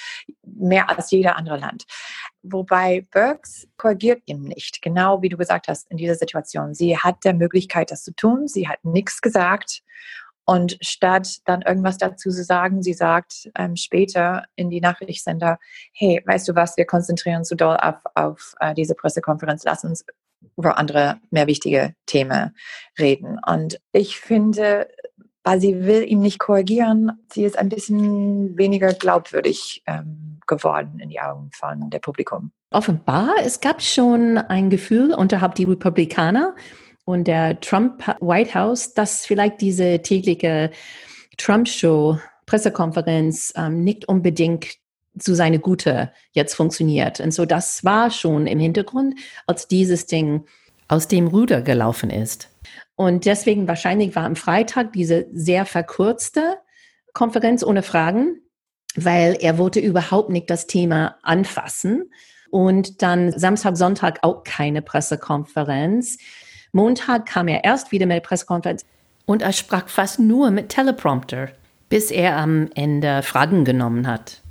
mehr 0.43 0.89
als 0.89 1.11
jeder 1.11 1.35
andere 1.37 1.57
Land. 1.57 1.85
Wobei 2.43 3.07
Burks 3.11 3.67
korrigiert 3.77 4.21
ihn 4.25 4.43
nicht, 4.43 4.81
genau 4.81 5.21
wie 5.21 5.29
du 5.29 5.37
gesagt 5.37 5.67
hast 5.67 5.89
in 5.91 5.97
dieser 5.97 6.15
Situation. 6.15 6.73
Sie 6.73 6.97
hat 6.97 7.23
der 7.23 7.33
Möglichkeit, 7.33 7.91
das 7.91 8.03
zu 8.03 8.13
tun. 8.15 8.47
Sie 8.47 8.67
hat 8.67 8.83
nichts 8.83 9.21
gesagt 9.21 9.83
und 10.45 10.77
statt 10.81 11.37
dann 11.45 11.61
irgendwas 11.61 11.97
dazu 11.97 12.29
zu 12.29 12.43
sagen, 12.43 12.81
sie 12.81 12.93
sagt 12.93 13.49
ähm, 13.57 13.75
später 13.75 14.45
in 14.55 14.69
die 14.69 14.81
Nachrichtensender, 14.81 15.59
hey, 15.93 16.21
weißt 16.25 16.47
du 16.47 16.55
was, 16.55 16.77
wir 16.77 16.85
konzentrieren 16.85 17.37
uns 17.37 17.49
so 17.49 17.55
doll 17.55 17.77
auf, 17.77 17.95
auf 18.15 18.53
äh, 18.59 18.73
diese 18.73 18.95
Pressekonferenz, 18.95 19.63
lass 19.63 19.83
uns 19.83 20.03
über 20.57 20.77
andere, 20.77 21.19
mehr 21.29 21.47
wichtige 21.47 21.95
Themen 22.05 22.55
reden. 22.99 23.39
Und 23.47 23.79
ich 23.91 24.19
finde, 24.19 24.89
weil 25.43 25.59
sie 25.59 25.85
will 25.85 26.03
ihn 26.03 26.19
nicht 26.19 26.39
korrigieren, 26.39 27.11
sie 27.31 27.43
ist 27.43 27.57
ein 27.57 27.69
bisschen 27.69 28.57
weniger 28.57 28.93
glaubwürdig 28.93 29.83
ähm, 29.87 30.39
geworden 30.47 30.99
in 30.99 31.09
die 31.09 31.19
Augen 31.19 31.49
von 31.53 31.89
der 31.89 31.99
Publikum. 31.99 32.51
Offenbar, 32.71 33.35
es 33.43 33.59
gab 33.59 33.81
schon 33.81 34.37
ein 34.37 34.69
Gefühl 34.69 35.13
unterhalb 35.13 35.55
die 35.55 35.65
Republikaner, 35.65 36.55
und 37.05 37.27
der 37.27 37.59
Trump 37.59 38.07
White 38.19 38.53
House, 38.53 38.93
dass 38.93 39.25
vielleicht 39.25 39.61
diese 39.61 40.01
tägliche 40.01 40.71
Trump-Show, 41.37 42.19
Pressekonferenz 42.45 43.53
ähm, 43.55 43.83
nicht 43.83 44.07
unbedingt 44.07 44.75
zu 45.17 45.35
seine 45.35 45.59
Gute 45.59 46.11
jetzt 46.31 46.53
funktioniert. 46.53 47.19
Und 47.19 47.33
so 47.33 47.45
das 47.45 47.83
war 47.83 48.11
schon 48.11 48.47
im 48.47 48.59
Hintergrund, 48.59 49.15
als 49.45 49.67
dieses 49.67 50.05
Ding 50.05 50.45
aus 50.91 51.07
dem 51.07 51.27
Ruder 51.27 51.61
gelaufen 51.61 52.09
ist. 52.09 52.49
Und 52.95 53.25
deswegen 53.25 53.67
wahrscheinlich 53.67 54.13
war 54.15 54.25
am 54.25 54.35
Freitag 54.35 54.91
diese 54.91 55.25
sehr 55.31 55.65
verkürzte 55.65 56.57
Konferenz 57.13 57.63
ohne 57.63 57.81
Fragen, 57.81 58.41
weil 58.95 59.37
er 59.39 59.57
wollte 59.57 59.79
überhaupt 59.79 60.29
nicht 60.29 60.49
das 60.49 60.67
Thema 60.67 61.15
anfassen. 61.23 62.11
Und 62.51 63.01
dann 63.01 63.31
Samstag, 63.31 63.77
Sonntag 63.77 64.19
auch 64.21 64.43
keine 64.43 64.81
Pressekonferenz. 64.81 66.17
Montag 66.73 67.25
kam 67.25 67.47
er 67.47 67.63
erst 67.63 67.93
wieder 67.93 68.05
mit 68.05 68.17
der 68.17 68.21
Pressekonferenz 68.21 68.85
und 69.25 69.41
er 69.41 69.53
sprach 69.53 69.87
fast 69.87 70.19
nur 70.19 70.51
mit 70.51 70.67
Teleprompter, 70.69 71.49
bis 71.87 72.11
er 72.11 72.35
am 72.35 72.69
Ende 72.75 73.23
Fragen 73.23 73.63
genommen 73.63 74.07
hat. 74.07 74.41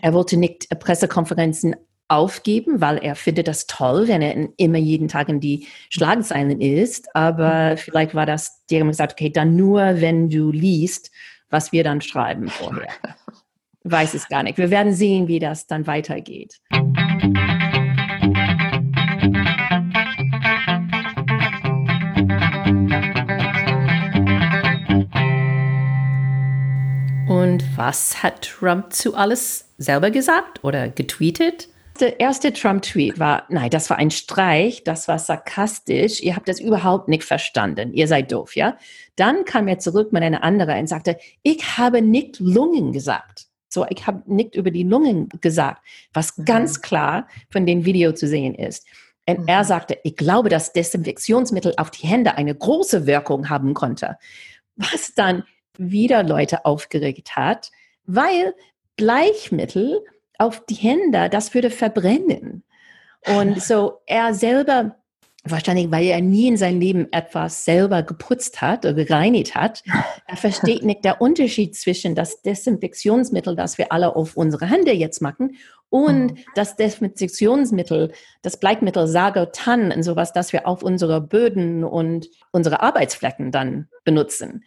Er 0.00 0.14
wollte 0.14 0.38
nicht 0.38 0.70
Pressekonferenzen 0.80 1.76
aufgeben, 2.10 2.80
weil 2.80 2.98
er 2.98 3.14
findet 3.14 3.46
das 3.46 3.66
toll, 3.66 4.08
wenn 4.08 4.20
er 4.20 4.48
immer 4.56 4.78
jeden 4.78 5.08
Tag 5.08 5.28
in 5.28 5.40
die 5.40 5.68
Schlagzeilen 5.90 6.60
ist. 6.60 7.14
Aber 7.14 7.76
vielleicht 7.76 8.14
war 8.14 8.26
das, 8.26 8.64
die 8.68 8.80
haben 8.80 8.88
gesagt, 8.88 9.12
okay, 9.12 9.30
dann 9.30 9.54
nur, 9.54 10.00
wenn 10.00 10.28
du 10.28 10.50
liest, 10.50 11.10
was 11.50 11.72
wir 11.72 11.84
dann 11.84 12.00
schreiben 12.00 12.48
vorher. 12.48 12.88
Weiß 13.84 14.14
es 14.14 14.28
gar 14.28 14.42
nicht. 14.42 14.58
Wir 14.58 14.70
werden 14.70 14.92
sehen, 14.92 15.28
wie 15.28 15.38
das 15.38 15.66
dann 15.66 15.86
weitergeht. 15.86 16.60
Und 27.26 27.64
was 27.76 28.22
hat 28.22 28.42
Trump 28.42 28.92
zu 28.92 29.14
alles 29.14 29.68
selber 29.78 30.10
gesagt 30.10 30.64
oder 30.64 30.88
getweetet? 30.88 31.68
Der 31.98 32.18
erste 32.20 32.52
Trump-Tweet 32.52 33.18
war, 33.18 33.44
nein, 33.48 33.68
das 33.70 33.90
war 33.90 33.98
ein 33.98 34.10
Streich, 34.10 34.84
das 34.84 35.08
war 35.08 35.18
sarkastisch, 35.18 36.22
ihr 36.22 36.36
habt 36.36 36.48
das 36.48 36.60
überhaupt 36.60 37.08
nicht 37.08 37.24
verstanden, 37.24 37.92
ihr 37.92 38.08
seid 38.08 38.32
doof, 38.32 38.56
ja? 38.56 38.78
Dann 39.16 39.44
kam 39.44 39.68
er 39.68 39.78
zurück 39.78 40.12
mit 40.12 40.22
einer 40.22 40.42
anderen 40.42 40.78
und 40.78 40.86
sagte, 40.86 41.18
ich 41.42 41.76
habe 41.76 42.00
nicht 42.00 42.38
Lungen 42.40 42.92
gesagt. 42.92 43.46
So, 43.68 43.86
ich 43.88 44.06
habe 44.06 44.22
nicht 44.26 44.56
über 44.56 44.70
die 44.70 44.82
Lungen 44.82 45.28
gesagt, 45.40 45.82
was 46.12 46.36
mhm. 46.36 46.44
ganz 46.44 46.80
klar 46.80 47.28
von 47.50 47.66
dem 47.66 47.84
Video 47.84 48.12
zu 48.12 48.26
sehen 48.26 48.54
ist. 48.54 48.86
Und 49.26 49.40
mhm. 49.40 49.48
er 49.48 49.64
sagte, 49.64 49.98
ich 50.02 50.16
glaube, 50.16 50.48
dass 50.48 50.72
Desinfektionsmittel 50.72 51.74
auf 51.76 51.90
die 51.90 52.06
Hände 52.06 52.36
eine 52.36 52.54
große 52.54 53.06
Wirkung 53.06 53.48
haben 53.48 53.74
konnte. 53.74 54.16
Was 54.76 55.14
dann 55.14 55.44
wieder 55.78 56.22
Leute 56.22 56.64
aufgeregt 56.64 57.36
hat, 57.36 57.70
weil 58.06 58.54
Bleichmittel 58.96 60.00
auf 60.40 60.64
die 60.66 60.74
Hände, 60.74 61.28
das 61.28 61.54
würde 61.54 61.70
verbrennen. 61.70 62.64
Und 63.26 63.62
so 63.62 64.00
er 64.06 64.34
selber 64.34 64.96
wahrscheinlich, 65.44 65.90
weil 65.90 66.06
er 66.06 66.20
nie 66.20 66.48
in 66.48 66.56
seinem 66.56 66.80
Leben 66.80 67.12
etwas 67.12 67.64
selber 67.64 68.02
geputzt 68.02 68.60
hat 68.60 68.84
oder 68.84 69.04
gereinigt 69.04 69.54
hat. 69.54 69.82
Er 70.26 70.36
versteht 70.36 70.82
nicht 70.84 71.04
der 71.04 71.20
Unterschied 71.20 71.74
zwischen 71.76 72.14
das 72.14 72.42
Desinfektionsmittel, 72.42 73.56
das 73.56 73.78
wir 73.78 73.90
alle 73.90 74.16
auf 74.16 74.36
unsere 74.36 74.66
Hände 74.66 74.92
jetzt 74.92 75.22
machen, 75.22 75.56
und 75.90 76.32
mhm. 76.32 76.38
das 76.54 76.76
Desinfektionsmittel, 76.76 78.12
das 78.42 78.58
Bleikmittel 78.58 79.08
Sagotan 79.08 79.92
und 79.92 80.04
sowas, 80.04 80.32
das 80.32 80.52
wir 80.52 80.66
auf 80.66 80.82
unsere 80.82 81.20
Böden 81.20 81.84
und 81.84 82.28
unsere 82.52 82.80
Arbeitsflecken 82.80 83.50
dann 83.50 83.88
benutzen. 84.04 84.64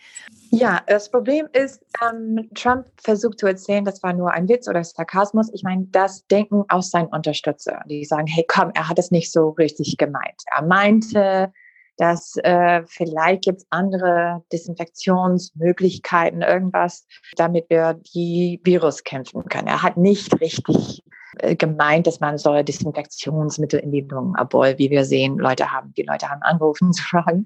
Ja, 0.56 0.84
das 0.86 1.10
Problem 1.10 1.48
ist, 1.52 1.84
ähm, 2.08 2.48
Trump 2.54 2.86
versucht 3.02 3.40
zu 3.40 3.48
erzählen, 3.48 3.84
das 3.84 4.04
war 4.04 4.14
nur 4.14 4.32
ein 4.32 4.48
Witz 4.48 4.68
oder 4.68 4.84
Sarkasmus. 4.84 5.50
Ich 5.52 5.64
meine, 5.64 5.88
das 5.90 6.28
denken 6.28 6.64
aus 6.70 6.92
seinen 6.92 7.08
Unterstützern. 7.08 7.82
Die 7.88 8.06
sagen, 8.06 8.28
hey, 8.28 8.46
komm, 8.48 8.70
er 8.76 8.88
hat 8.88 9.00
es 9.00 9.10
nicht 9.10 9.32
so 9.32 9.50
richtig 9.50 9.98
gemeint. 9.98 10.44
Er 10.56 10.62
meinte, 10.62 11.52
dass 11.98 12.36
äh, 12.44 12.84
vielleicht 12.86 13.46
gibt 13.46 13.62
es 13.62 13.68
andere 13.72 14.44
Desinfektionsmöglichkeiten, 14.52 16.44
irgendwas, 16.44 17.08
damit 17.36 17.68
wir 17.72 18.00
die 18.14 18.62
Virus 18.64 19.04
kämpfen 19.04 19.46
können. 19.46 19.68
Er 19.68 19.82
hat 19.82 19.98
nicht 19.98 20.40
richtig 20.40 21.04
gemeint, 21.58 22.08
dass 22.08 22.20
man 22.20 22.38
so 22.38 22.62
Desinfektionsmittel 22.62 23.80
in 23.80 23.92
die 23.92 24.02
Lungen 24.02 24.36
abholt, 24.36 24.78
wie 24.80 24.90
wir 24.90 25.06
sehen. 25.06 25.38
Leute 25.38 25.72
haben, 25.72 25.94
die 25.94 26.04
Leute 26.04 26.30
haben 26.30 26.42
angerufen 26.42 26.94
zu 26.94 27.04
fragen 27.04 27.46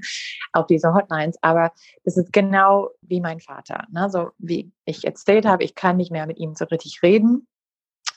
auf 0.53 0.67
diese 0.67 0.93
Hotlines. 0.93 1.37
Aber 1.41 1.71
das 2.03 2.17
ist 2.17 2.33
genau 2.33 2.89
wie 3.01 3.21
mein 3.21 3.39
Vater. 3.39 3.85
Ne? 3.91 4.09
So 4.09 4.31
wie 4.37 4.71
ich 4.85 5.05
erzählt 5.05 5.45
habe, 5.45 5.63
ich 5.63 5.75
kann 5.75 5.97
nicht 5.97 6.11
mehr 6.11 6.27
mit 6.27 6.37
ihm 6.37 6.55
so 6.55 6.65
richtig 6.65 7.01
reden. 7.03 7.47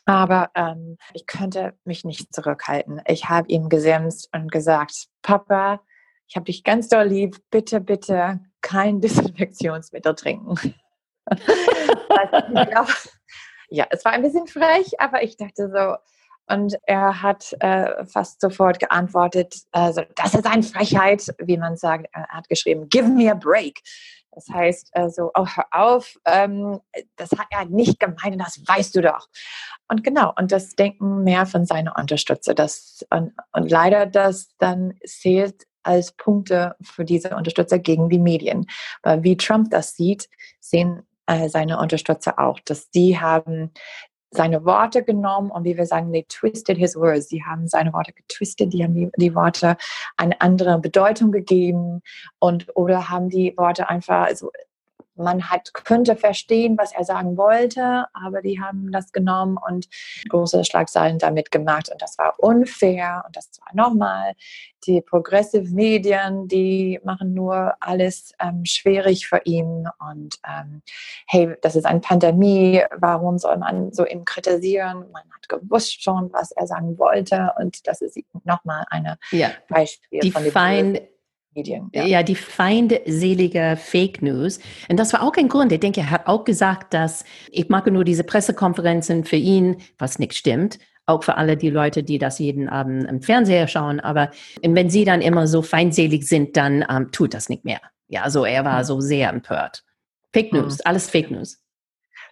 Aber 0.07 0.51
ähm, 0.55 0.97
ich 1.13 1.27
könnte 1.27 1.75
mich 1.85 2.05
nicht 2.05 2.35
zurückhalten. 2.35 3.01
Ich 3.07 3.29
habe 3.29 3.49
ihm 3.49 3.69
gesimst 3.69 4.29
und 4.35 4.51
gesagt, 4.51 5.07
Papa, 5.23 5.81
ich 6.27 6.37
habe 6.37 6.47
dich 6.47 6.65
ganz 6.65 6.89
doll 6.89 7.07
lieb. 7.07 7.37
Bitte, 7.51 7.81
bitte 7.81 8.41
kein 8.61 9.01
Desinfektionsmittel 9.01 10.15
trinken. 10.15 10.55
ich 11.31 12.71
glaube, 12.71 12.93
ja, 13.71 13.87
es 13.91 14.05
war 14.05 14.13
ein 14.13 14.23
bisschen 14.23 14.47
frech, 14.47 15.01
aber 15.01 15.23
ich 15.23 15.37
dachte 15.37 15.71
so, 15.71 15.97
und 16.53 16.77
er 16.83 17.23
hat 17.23 17.55
äh, 17.61 18.05
fast 18.07 18.41
sofort 18.41 18.81
geantwortet, 18.81 19.55
also, 19.71 20.03
das 20.17 20.35
ist 20.35 20.47
eine 20.47 20.65
Frechheit, 20.65 21.25
wie 21.39 21.57
man 21.57 21.77
sagt. 21.77 22.09
Er 22.13 22.27
hat 22.29 22.49
geschrieben, 22.49 22.89
give 22.89 23.07
me 23.07 23.31
a 23.31 23.35
break. 23.35 23.81
Das 24.33 24.49
heißt, 24.53 24.91
also, 24.93 25.31
oh, 25.35 25.47
hör 25.47 25.67
auf, 25.71 26.17
ähm, 26.25 26.81
das 27.17 27.31
hat 27.33 27.47
er 27.51 27.67
nicht 27.67 28.01
gemeint, 28.01 28.41
das 28.41 28.61
weißt 28.67 28.97
du 28.97 29.03
doch. 29.03 29.29
Und 29.89 30.03
genau, 30.03 30.33
und 30.37 30.51
das 30.51 30.75
denken 30.75 31.23
mehr 31.23 31.47
von 31.47 31.67
seinen 31.67 31.89
Unterstützer. 31.89 32.55
Das, 32.55 33.05
und, 33.11 33.33
und 33.53 33.71
leider, 33.71 34.07
das 34.07 34.49
dann 34.59 34.95
zählt 35.05 35.67
als 35.83 36.13
Punkte 36.13 36.77
für 36.83 37.05
diese 37.05 37.37
Unterstützer 37.37 37.79
gegen 37.79 38.09
die 38.09 38.19
Medien. 38.19 38.67
Weil 39.03 39.23
wie 39.23 39.37
Trump 39.37 39.71
das 39.71 39.95
sieht, 39.97 40.29
sehen 40.61 41.03
äh, 41.27 41.49
seine 41.49 41.79
Unterstützer 41.79 42.39
auch, 42.39 42.61
dass 42.61 42.91
die 42.91 43.19
haben 43.19 43.73
seine 44.33 44.65
Worte 44.65 45.03
genommen 45.03 45.51
und 45.51 45.65
wie 45.65 45.77
wir 45.77 45.87
sagen, 45.87 46.13
they 46.13 46.25
twisted 46.29 46.79
his 46.79 46.95
words. 46.95 47.27
Die 47.29 47.45
haben 47.45 47.67
seine 47.67 47.93
Worte 47.93 48.13
getwistet, 48.13 48.73
die 48.73 48.85
haben 48.85 48.95
die, 48.95 49.11
die 49.17 49.35
Worte 49.35 49.77
eine 50.17 50.41
andere 50.41 50.79
Bedeutung 50.79 51.33
gegeben 51.33 52.03
und 52.39 52.67
oder 52.77 53.11
haben 53.11 53.29
die 53.29 53.55
Worte 53.57 53.89
einfach, 53.89 54.27
also 54.27 54.53
man 55.21 55.51
hat, 55.51 55.73
könnte 55.75 56.17
verstehen, 56.17 56.77
was 56.79 56.93
er 56.93 57.05
sagen 57.05 57.37
wollte, 57.37 58.07
aber 58.13 58.43
die 58.43 58.61
haben 58.61 58.91
das 58.93 59.13
genommen 59.13 59.59
und 59.69 59.89
große 60.29 60.65
Schlagzeilen 60.65 61.19
damit 61.19 61.51
gemacht 61.51 61.91
und 61.91 62.03
das 62.03 62.19
war 62.19 62.35
unfair 62.39 63.23
und 63.27 63.37
das 63.37 63.51
war 63.61 63.75
nochmal. 63.75 64.33
Die 64.87 65.03
Progressive 65.03 65.69
Medien, 65.75 66.49
die 66.49 67.01
machen 67.05 67.35
nur 67.35 67.75
alles 67.81 68.33
ähm, 68.41 68.65
schwierig 68.65 69.29
für 69.29 69.43
ihn 69.45 69.87
und 70.11 70.39
ähm, 70.49 70.83
hey, 71.27 71.55
das 71.61 71.77
ist 71.77 71.85
eine 71.85 72.01
Pandemie, 72.01 72.83
warum 72.97 73.39
soll 73.39 73.59
man 73.59 73.93
so 73.93 74.07
ihn 74.07 74.25
kritisieren? 74.25 75.05
Man 75.13 75.23
hat 75.35 75.49
gewusst 75.49 76.03
schon, 76.03 76.33
was 76.33 76.51
er 76.53 76.67
sagen 76.67 76.99
wollte 76.99 77.53
und 77.59 77.87
das 77.87 78.01
ist 78.01 78.19
nochmal 78.45 78.85
eine 78.89 79.19
ja. 79.31 79.51
Beispiel 79.69 80.21
die 80.21 80.33
von 80.33 80.45
dem 80.45 80.99
Medien. 81.55 81.91
Ja. 81.93 82.05
ja, 82.07 82.23
die 82.23 82.35
feindselige 82.35 83.77
Fake 83.81 84.23
News. 84.23 84.61
Und 84.89 84.99
das 84.99 85.13
war 85.13 85.23
auch 85.23 85.37
ein 85.37 85.49
Grund. 85.49 85.73
Ich 85.73 85.81
denke, 85.81 86.01
er 86.01 86.11
hat 86.11 86.27
auch 86.27 86.45
gesagt, 86.45 86.95
dass 86.95 87.25
ich 87.51 87.69
mache 87.69 87.91
nur 87.91 88.05
diese 88.05 88.25
Pressekonferenzen 88.25 89.25
für 89.25 89.37
ihn, 89.37 89.79
was 89.99 90.19
nicht 90.19 90.35
stimmt. 90.35 90.79
Auch 91.07 91.25
für 91.25 91.37
alle 91.37 91.57
die 91.57 91.71
Leute, 91.71 92.03
die 92.05 92.19
das 92.19 92.39
jeden 92.39 92.69
Abend 92.69 93.09
im 93.09 93.21
Fernseher 93.21 93.67
schauen. 93.67 93.99
Aber 93.99 94.31
wenn 94.63 94.91
sie 94.91 95.05
dann 95.05 95.23
immer 95.23 95.49
so 95.49 95.63
feindselig 95.63 96.29
sind, 96.29 96.57
dann 96.57 96.85
ähm, 96.89 97.11
tut 97.11 97.35
das 97.35 97.49
nicht 97.49 97.65
mehr. 97.65 97.81
Ja, 98.07 98.23
also 98.23 98.45
er 98.45 98.65
war 98.65 98.85
so 98.85 99.01
sehr 99.01 99.29
empört. 99.29 99.83
Fake 100.33 100.53
News, 100.53 100.75
mhm. 100.75 100.81
alles 100.85 101.11
Fake 101.11 101.31
News. 101.31 101.61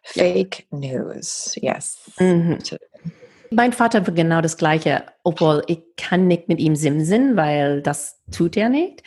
Fake 0.04 0.66
News, 0.70 1.56
yes. 1.56 2.10
Mhm. 2.18 2.58
Mein 3.50 3.72
Vater 3.72 4.06
war 4.06 4.14
genau 4.14 4.40
das 4.40 4.56
Gleiche, 4.56 5.04
obwohl 5.24 5.62
ich 5.66 5.80
kann 5.96 6.26
nicht 6.26 6.48
mit 6.48 6.60
ihm 6.60 6.76
simsen, 6.76 7.36
weil 7.36 7.82
das 7.82 8.22
tut 8.30 8.56
er 8.56 8.68
nicht. 8.68 9.02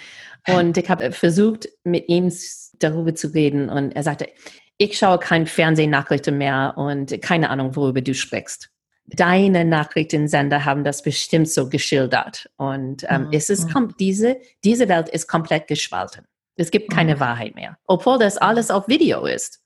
Und 0.48 0.78
ich 0.78 0.90
habe 0.90 1.12
versucht, 1.12 1.70
mit 1.84 2.10
ihm 2.10 2.32
darüber 2.80 3.14
zu 3.14 3.28
reden 3.28 3.70
und 3.70 3.92
er 3.92 4.04
sagte, 4.04 4.30
ich 4.78 4.98
schaue 4.98 5.20
kein 5.20 5.46
Fernsehnachrichten 5.46 6.38
mehr 6.38 6.74
und 6.76 7.22
keine 7.22 7.52
Ahnung, 7.52 7.76
worüber 7.76 8.02
du 8.02 8.16
sprichst. 8.16 8.72
Deine 9.06 9.66
Nachrichtensender 9.66 10.66
haben 10.66 10.84
das 10.84 11.04
bestimmt 11.04 11.50
so 11.50 11.70
geschildert. 11.70 12.50
Und 12.58 13.06
ähm, 13.10 13.26
mhm. 13.26 13.34
es 13.34 13.50
ist, 13.50 13.74
mhm. 13.76 13.94
diese, 14.00 14.38
diese 14.64 14.90
Welt 14.90 15.10
ist 15.10 15.28
komplett 15.28 15.68
gespalten. 15.68 16.26
Es 16.56 16.72
gibt 16.72 16.92
keine 16.92 17.16
mhm. 17.16 17.20
Wahrheit 17.20 17.56
mehr, 17.56 17.78
obwohl 17.86 18.18
das 18.18 18.38
alles 18.38 18.72
auf 18.72 18.88
Video 18.88 19.26
ist. 19.26 19.62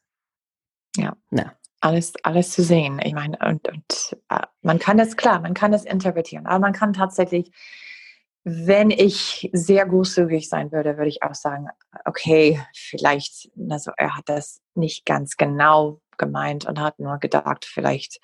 Ja. 0.98 1.16
ja 1.32 1.54
alles, 1.86 2.14
alles 2.24 2.52
zu 2.52 2.64
sehen. 2.64 3.00
Ich 3.04 3.14
meine, 3.14 3.38
und, 3.46 3.68
und 3.68 4.18
äh, 4.30 4.42
man 4.66 4.80
kann 4.80 4.98
das 4.98 5.16
klar, 5.16 5.40
man 5.40 5.54
kann 5.54 5.72
das 5.72 5.86
interpretieren, 5.86 6.48
aber 6.48 6.60
man 6.60 6.74
kann 6.74 6.94
tatsächlich, 6.94 7.52
wenn 8.44 8.90
ich 8.90 9.50
sehr 9.54 9.86
großzügig 9.86 10.50
sein 10.50 10.72
würde, 10.72 10.98
würde 10.98 11.10
ich 11.10 11.24
auch 11.24 11.36
sagen, 11.36 11.68
okay, 12.06 12.60
vielleicht, 12.74 13.50
also 13.70 13.92
er 13.96 14.18
hat 14.18 14.28
das 14.28 14.62
nicht 14.74 15.06
ganz 15.06 15.38
genau 15.38 16.02
gemeint 16.18 16.66
und 16.66 16.80
hat 16.80 17.00
nur 17.00 17.20
gedacht, 17.20 17.66
vielleicht 17.66 18.20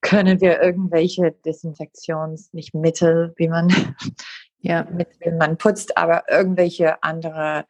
können 0.00 0.40
wir 0.40 0.60
irgendwelche 0.60 1.32
Desinfektions, 1.44 2.52
nicht 2.52 2.74
Mittel, 2.74 3.32
wie 3.36 3.48
man, 3.48 3.72
ja, 4.58 4.84
mit 4.90 5.08
denen 5.24 5.38
man 5.38 5.56
putzt, 5.56 5.96
aber 5.96 6.24
irgendwelche 6.28 7.02
andere 7.02 7.64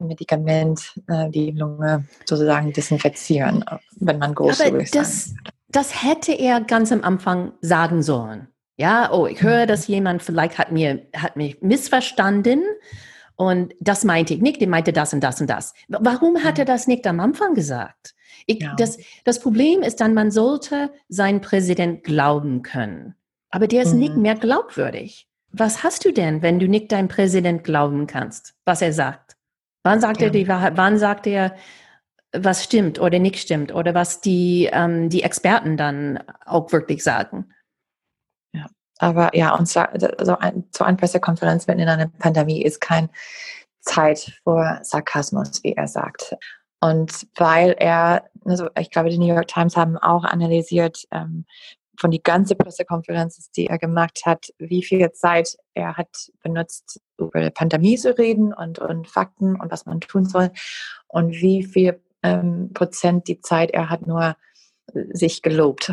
Medikament 0.00 0.98
äh, 1.06 1.30
die 1.30 1.52
Lunge 1.52 2.06
sozusagen 2.26 2.72
desinfizieren, 2.72 3.64
wenn 3.96 4.18
man 4.18 4.34
groß 4.34 4.60
Aber 4.62 4.82
das, 4.82 5.34
das 5.72 6.02
hätte 6.02 6.32
er 6.32 6.60
ganz 6.60 6.92
am 6.92 7.02
Anfang 7.02 7.52
sagen 7.60 8.02
sollen. 8.02 8.48
Ja, 8.76 9.12
oh, 9.12 9.26
ich 9.26 9.42
höre, 9.42 9.66
dass 9.66 9.86
jemand 9.86 10.22
vielleicht 10.22 10.58
hat 10.58 10.72
mir 10.72 11.06
hat 11.14 11.36
mich 11.36 11.60
missverstanden 11.60 12.62
und 13.36 13.74
das 13.80 14.04
meinte 14.04 14.34
ich 14.34 14.40
nicht, 14.40 14.60
der 14.60 14.68
meinte 14.68 14.92
das 14.92 15.12
und 15.12 15.20
das 15.20 15.40
und 15.40 15.48
das. 15.48 15.74
Warum 15.88 16.44
hat 16.44 16.58
er 16.58 16.64
das 16.64 16.86
nicht 16.86 17.06
am 17.06 17.20
Anfang 17.20 17.54
gesagt? 17.54 18.14
Ich, 18.46 18.60
ja. 18.60 18.74
das, 18.76 18.98
das 19.24 19.40
Problem 19.40 19.82
ist 19.82 20.00
dann, 20.00 20.14
man 20.14 20.30
sollte 20.30 20.90
seinen 21.08 21.40
Präsident 21.40 22.04
glauben 22.04 22.62
können. 22.62 23.14
Aber 23.50 23.66
der 23.66 23.82
ist 23.82 23.92
mhm. 23.92 23.98
nicht 23.98 24.16
mehr 24.16 24.34
glaubwürdig. 24.34 25.28
Was 25.52 25.82
hast 25.82 26.04
du 26.04 26.12
denn, 26.12 26.42
wenn 26.42 26.58
du 26.58 26.68
nicht 26.68 26.92
deinem 26.92 27.08
Präsident 27.08 27.64
glauben 27.64 28.06
kannst, 28.06 28.54
was 28.64 28.82
er 28.82 28.92
sagt? 28.92 29.36
Wann 29.82 30.00
sagt 30.00 30.20
ja. 30.20 30.28
er 30.28 30.30
die 30.30 30.48
Wahrheit? 30.48 30.74
Wann 30.76 30.98
sagt 30.98 31.26
er, 31.26 31.54
was 32.32 32.64
stimmt 32.64 33.00
oder 33.00 33.18
nicht 33.18 33.38
stimmt 33.38 33.72
oder 33.74 33.94
was 33.94 34.20
die, 34.20 34.68
ähm, 34.72 35.08
die 35.08 35.22
Experten 35.22 35.76
dann 35.76 36.22
auch 36.44 36.72
wirklich 36.72 37.02
sagen? 37.02 37.52
Ja, 38.52 38.66
aber 38.98 39.34
ja, 39.36 39.54
und 39.54 39.68
so 39.68 39.80
also 39.80 40.38
ein, 40.38 40.64
so 40.74 40.84
eine 40.84 40.96
Pressekonferenz 40.96 41.66
mitten 41.66 41.80
in 41.80 41.88
einer 41.88 42.08
Pandemie 42.08 42.62
ist 42.62 42.80
kein 42.80 43.08
Zeit 43.80 44.40
vor 44.44 44.78
Sarkasmus, 44.82 45.62
wie 45.64 45.72
er 45.72 45.88
sagt. 45.88 46.36
Und 46.80 47.26
weil 47.36 47.74
er, 47.78 48.24
also 48.44 48.68
ich 48.78 48.90
glaube, 48.90 49.10
die 49.10 49.18
New 49.18 49.34
York 49.34 49.48
Times 49.48 49.76
haben 49.76 49.98
auch 49.98 50.24
analysiert, 50.24 51.04
ähm, 51.10 51.44
von 51.98 52.10
die 52.10 52.22
ganze 52.22 52.54
Pressekonferenz, 52.54 53.50
die 53.50 53.66
er 53.66 53.78
gemacht 53.78 54.22
hat, 54.24 54.48
wie 54.58 54.82
viel 54.82 55.12
Zeit 55.12 55.56
er 55.74 55.98
hat 55.98 56.30
benutzt, 56.42 56.98
über 57.18 57.42
die 57.42 57.50
Pandemie 57.50 57.98
zu 57.98 58.16
reden 58.16 58.54
und, 58.54 58.78
und 58.78 59.06
Fakten 59.06 59.60
und 59.60 59.70
was 59.70 59.84
man 59.84 60.00
tun 60.00 60.24
soll 60.24 60.50
und 61.08 61.32
wie 61.32 61.62
viel 61.62 62.00
ähm, 62.22 62.70
Prozent 62.74 63.28
die 63.28 63.40
Zeit 63.40 63.70
er 63.70 63.90
hat 63.90 64.06
nur 64.06 64.36
sich 65.12 65.42
gelobt. 65.42 65.92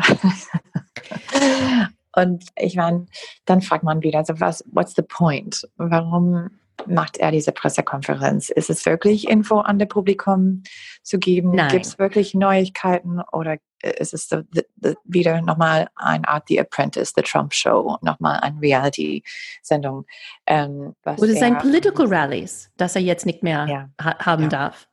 und 2.16 2.44
ich 2.56 2.76
meine, 2.76 3.06
dann 3.44 3.62
fragt 3.62 3.84
man 3.84 4.02
wieder, 4.02 4.18
also 4.18 4.40
was, 4.40 4.64
what's 4.72 4.94
the 4.94 5.02
point? 5.02 5.68
Warum 5.76 6.50
macht 6.86 7.16
er 7.16 7.30
diese 7.30 7.52
Pressekonferenz? 7.52 8.50
Ist 8.50 8.70
es 8.70 8.86
wirklich 8.86 9.28
Info 9.28 9.58
an 9.58 9.78
das 9.78 9.88
Publikum 9.88 10.62
zu 11.02 11.18
geben? 11.18 11.56
Gibt 11.68 11.86
es 11.86 11.98
wirklich 11.98 12.34
Neuigkeiten 12.34 13.20
oder 13.32 13.56
ist 13.80 14.14
es 14.14 14.28
the, 14.28 14.42
the, 14.80 14.94
wieder 15.04 15.40
nochmal 15.40 15.88
eine 15.96 16.26
Art 16.28 16.44
The 16.48 16.60
Apprentice, 16.60 17.12
The 17.14 17.22
Trump 17.22 17.54
Show, 17.54 17.96
nochmal 18.02 18.40
eine 18.40 18.60
Reality-Sendung? 18.60 20.04
Ähm, 20.46 20.94
oder 21.04 21.34
sein 21.34 21.58
Political 21.58 22.06
Rallies, 22.06 22.70
das 22.76 22.96
er 22.96 23.02
jetzt 23.02 23.26
nicht 23.26 23.42
mehr 23.42 23.66
ja. 23.68 23.90
ha 24.00 24.18
haben 24.24 24.44
ja. 24.44 24.48
darf. 24.48 24.87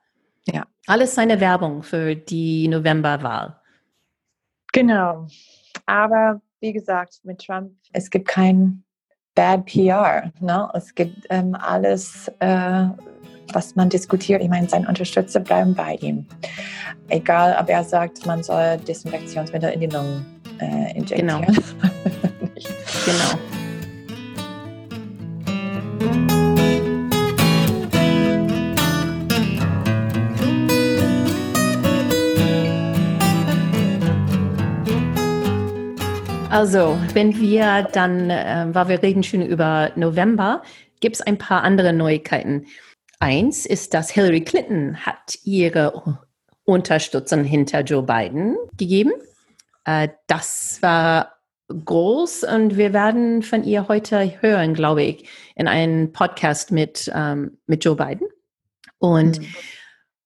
Ja. 0.47 0.65
Alles 0.87 1.15
seine 1.15 1.39
Werbung 1.39 1.83
für 1.83 2.15
die 2.15 2.67
Novemberwahl. 2.67 3.59
Genau. 4.71 5.27
Aber 5.85 6.41
wie 6.59 6.73
gesagt, 6.73 7.19
mit 7.23 7.45
Trump, 7.45 7.71
es 7.93 8.09
gibt 8.09 8.27
kein 8.27 8.83
Bad 9.35 9.65
PR. 9.65 10.31
Ne? 10.39 10.69
Es 10.73 10.95
gibt 10.95 11.25
ähm, 11.29 11.55
alles, 11.55 12.31
äh, 12.39 12.85
was 13.53 13.75
man 13.75 13.89
diskutiert. 13.89 14.41
Ich 14.41 14.49
meine, 14.49 14.67
seine 14.67 14.87
Unterstützer 14.87 15.39
bleiben 15.39 15.75
bei 15.75 15.95
ihm. 15.95 16.25
Egal, 17.09 17.57
ob 17.59 17.69
er 17.69 17.83
sagt, 17.83 18.25
man 18.25 18.41
soll 18.43 18.77
Desinfektionsmittel 18.77 19.71
in 19.71 19.79
die 19.81 19.87
Lungen 19.87 20.25
äh, 20.59 20.91
injizieren. 20.97 21.27
Genau. 21.27 21.41
genau. 23.05 23.44
Also, 36.55 36.97
wenn 37.11 37.37
wir 37.41 37.85
dann, 37.91 38.29
äh, 38.29 38.67
weil 38.69 38.87
wir 38.87 39.03
reden 39.03 39.23
schon 39.23 39.41
über 39.41 39.91
November, 39.97 40.63
gibt 41.01 41.17
es 41.17 41.21
ein 41.21 41.37
paar 41.37 41.63
andere 41.63 41.91
Neuigkeiten. 41.91 42.67
Eins 43.19 43.65
ist, 43.65 43.93
dass 43.93 44.09
Hillary 44.09 44.39
Clinton 44.39 44.95
hat 45.05 45.37
ihre 45.43 46.17
Unterstützung 46.63 47.43
hinter 47.43 47.81
Joe 47.81 48.03
Biden 48.03 48.55
gegeben. 48.77 49.11
Äh, 49.83 50.07
das 50.27 50.77
war 50.81 51.33
groß 51.67 52.45
und 52.45 52.77
wir 52.77 52.93
werden 52.93 53.43
von 53.43 53.65
ihr 53.65 53.89
heute 53.89 54.41
hören, 54.41 54.75
glaube 54.75 55.03
ich, 55.03 55.27
in 55.57 55.67
einem 55.67 56.13
Podcast 56.13 56.71
mit, 56.71 57.11
ähm, 57.13 57.57
mit 57.67 57.83
Joe 57.83 57.97
Biden. 57.97 58.29
Und 58.97 59.41
mhm. 59.41 59.47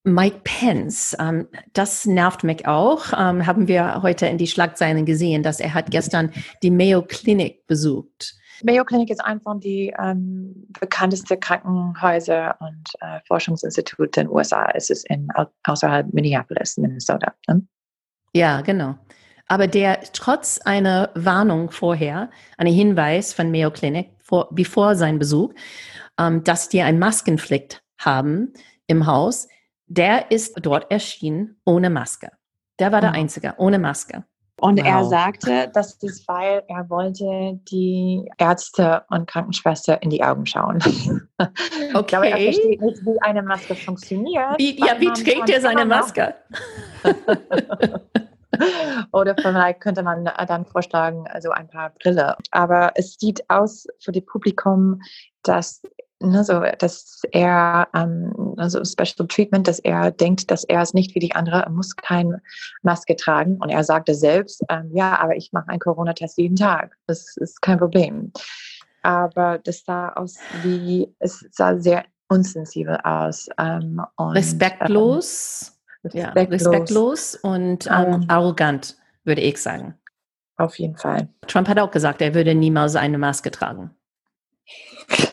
Mike 0.03 0.41
Pence, 0.43 1.15
ähm, 1.19 1.47
das 1.73 2.05
nervt 2.05 2.43
mich 2.43 2.65
auch. 2.67 3.11
Ähm, 3.13 3.45
haben 3.45 3.67
wir 3.67 4.01
heute 4.01 4.27
in 4.27 4.37
die 4.37 4.47
Schlagzeilen 4.47 5.05
gesehen, 5.05 5.43
dass 5.43 5.59
er 5.59 5.73
hat 5.73 5.91
gestern 5.91 6.31
die 6.63 6.71
Mayo 6.71 7.01
Clinic 7.01 7.67
besucht. 7.67 8.35
Mayo 8.63 8.83
Clinic 8.83 9.09
ist 9.09 9.19
eines 9.19 9.43
von 9.43 9.59
die 9.59 9.93
ähm, 9.99 10.67
bekannteste 10.79 11.37
Krankenhäuser 11.37 12.55
und 12.59 12.83
äh, 12.99 13.19
Forschungsinstitute 13.27 14.21
in 14.21 14.27
den 14.27 14.33
USA. 14.33 14.69
Es 14.73 14.89
ist 14.89 15.09
in, 15.09 15.27
außerhalb 15.63 16.13
Minneapolis, 16.13 16.77
Minnesota. 16.77 17.33
Ne? 17.47 17.65
Ja, 18.33 18.61
genau. 18.61 18.95
Aber 19.47 19.67
der 19.67 20.01
trotz 20.13 20.59
einer 20.59 21.09
Warnung 21.15 21.71
vorher, 21.71 22.29
einen 22.57 22.73
Hinweis 22.73 23.33
von 23.33 23.51
Mayo 23.51 23.71
Clinic 23.71 24.11
vor, 24.21 24.47
bevor 24.51 24.95
sein 24.95 25.19
Besuch, 25.19 25.53
ähm, 26.19 26.43
dass 26.43 26.69
die 26.69 26.81
ein 26.81 26.99
Maskenpflicht 26.99 27.81
haben 27.97 28.53
im 28.87 29.05
Haus, 29.07 29.47
der 29.89 30.31
ist 30.31 30.55
dort 30.61 30.89
erschienen 30.91 31.59
ohne 31.65 31.89
Maske. 31.89 32.31
Der 32.79 32.91
war 32.91 33.01
der 33.01 33.11
mhm. 33.11 33.17
Einzige, 33.17 33.55
ohne 33.57 33.79
Maske. 33.79 34.23
Und 34.61 34.79
wow. 34.79 34.85
er 34.85 35.05
sagte, 35.05 35.71
das 35.73 35.95
ist, 36.03 36.27
weil 36.27 36.63
er 36.67 36.89
wollte 36.89 37.59
die 37.71 38.29
Ärzte 38.37 39.03
und 39.09 39.27
Krankenschwester 39.27 40.01
in 40.01 40.09
die 40.09 40.23
Augen 40.23 40.45
schauen. 40.45 40.77
Okay. 40.77 41.21
Ich 41.99 42.07
glaube, 42.07 42.29
er 42.29 42.37
versteht 42.37 42.81
nicht, 42.81 43.05
wie 43.05 43.21
eine 43.21 43.41
Maske 43.41 43.75
funktioniert. 43.75 44.57
Wie, 44.57 44.77
ja, 44.77 44.99
wie 44.99 45.11
trägt 45.13 45.49
er 45.49 45.61
seine 45.61 45.85
Maske? 45.85 46.35
Oder 49.13 49.35
vielleicht 49.37 49.79
könnte 49.79 50.03
man 50.03 50.25
dann 50.25 50.65
vorschlagen, 50.65 51.25
also 51.27 51.51
ein 51.51 51.67
paar 51.67 51.91
Brille. 52.01 52.35
Aber 52.51 52.91
es 52.95 53.15
sieht 53.15 53.49
aus 53.49 53.87
für 53.99 54.11
das 54.11 54.25
Publikum, 54.25 55.01
dass 55.43 55.81
ne, 56.19 56.43
so, 56.43 56.61
dass 56.77 57.21
er, 57.31 57.87
ähm, 57.93 58.55
also 58.57 58.83
Special 58.83 59.27
Treatment, 59.27 59.67
dass 59.67 59.79
er 59.79 60.11
denkt, 60.11 60.51
dass 60.51 60.63
er 60.63 60.81
es 60.81 60.93
nicht 60.93 61.15
wie 61.15 61.19
die 61.19 61.35
andere, 61.35 61.61
er 61.63 61.69
muss 61.69 61.95
keine 61.95 62.41
Maske 62.81 63.15
tragen. 63.15 63.57
Und 63.57 63.69
er 63.69 63.83
sagte 63.83 64.13
selbst, 64.15 64.63
ähm, 64.69 64.89
ja, 64.93 65.19
aber 65.19 65.35
ich 65.35 65.51
mache 65.51 65.69
einen 65.69 65.79
Corona-Test 65.79 66.37
jeden 66.37 66.55
Tag. 66.55 66.95
Das 67.07 67.37
ist 67.37 67.61
kein 67.61 67.79
Problem. 67.79 68.31
Aber 69.01 69.59
das 69.59 69.83
sah 69.85 70.09
aus 70.09 70.37
wie, 70.63 71.13
es 71.19 71.45
sah 71.51 71.77
sehr 71.79 72.05
unsensibel 72.27 72.97
aus. 73.03 73.47
Ähm, 73.57 74.01
und, 74.17 74.33
respektlos. 74.33 75.73
Ähm, 76.03 76.09
respektlos. 76.11 76.13
Ja, 76.13 76.31
respektlos 76.31 77.35
und 77.35 77.87
ähm, 77.87 78.25
arrogant, 78.29 78.97
würde 79.25 79.41
ich 79.41 79.61
sagen. 79.61 79.95
Auf 80.57 80.77
jeden 80.79 80.97
Fall. 80.97 81.29
Trump 81.47 81.67
hat 81.67 81.79
auch 81.79 81.91
gesagt, 81.91 82.21
er 82.21 82.33
würde 82.33 82.55
niemals 82.55 82.95
eine 82.95 83.17
Maske 83.17 83.51
tragen. 83.51 83.91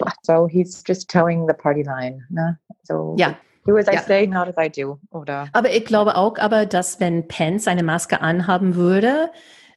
So 0.22 0.46
he's 0.46 0.82
just 0.86 1.10
towing 1.10 1.46
the 1.46 1.54
party 1.54 1.82
line. 1.82 2.24
Ne? 2.30 2.58
So 2.82 3.14
ja. 3.18 3.36
Do 3.66 3.78
as 3.78 3.88
I 3.88 3.94
ja. 3.94 4.02
say, 4.02 4.26
not 4.26 4.46
as 4.48 4.56
I 4.58 4.68
do. 4.68 4.98
Oder? 5.10 5.48
Aber 5.52 5.70
ich 5.70 5.86
glaube 5.86 6.16
auch, 6.16 6.36
aber 6.38 6.66
dass 6.66 7.00
wenn 7.00 7.26
Pence 7.28 7.66
eine 7.66 7.82
Maske 7.82 8.20
anhaben 8.20 8.74
würde, 8.74 9.30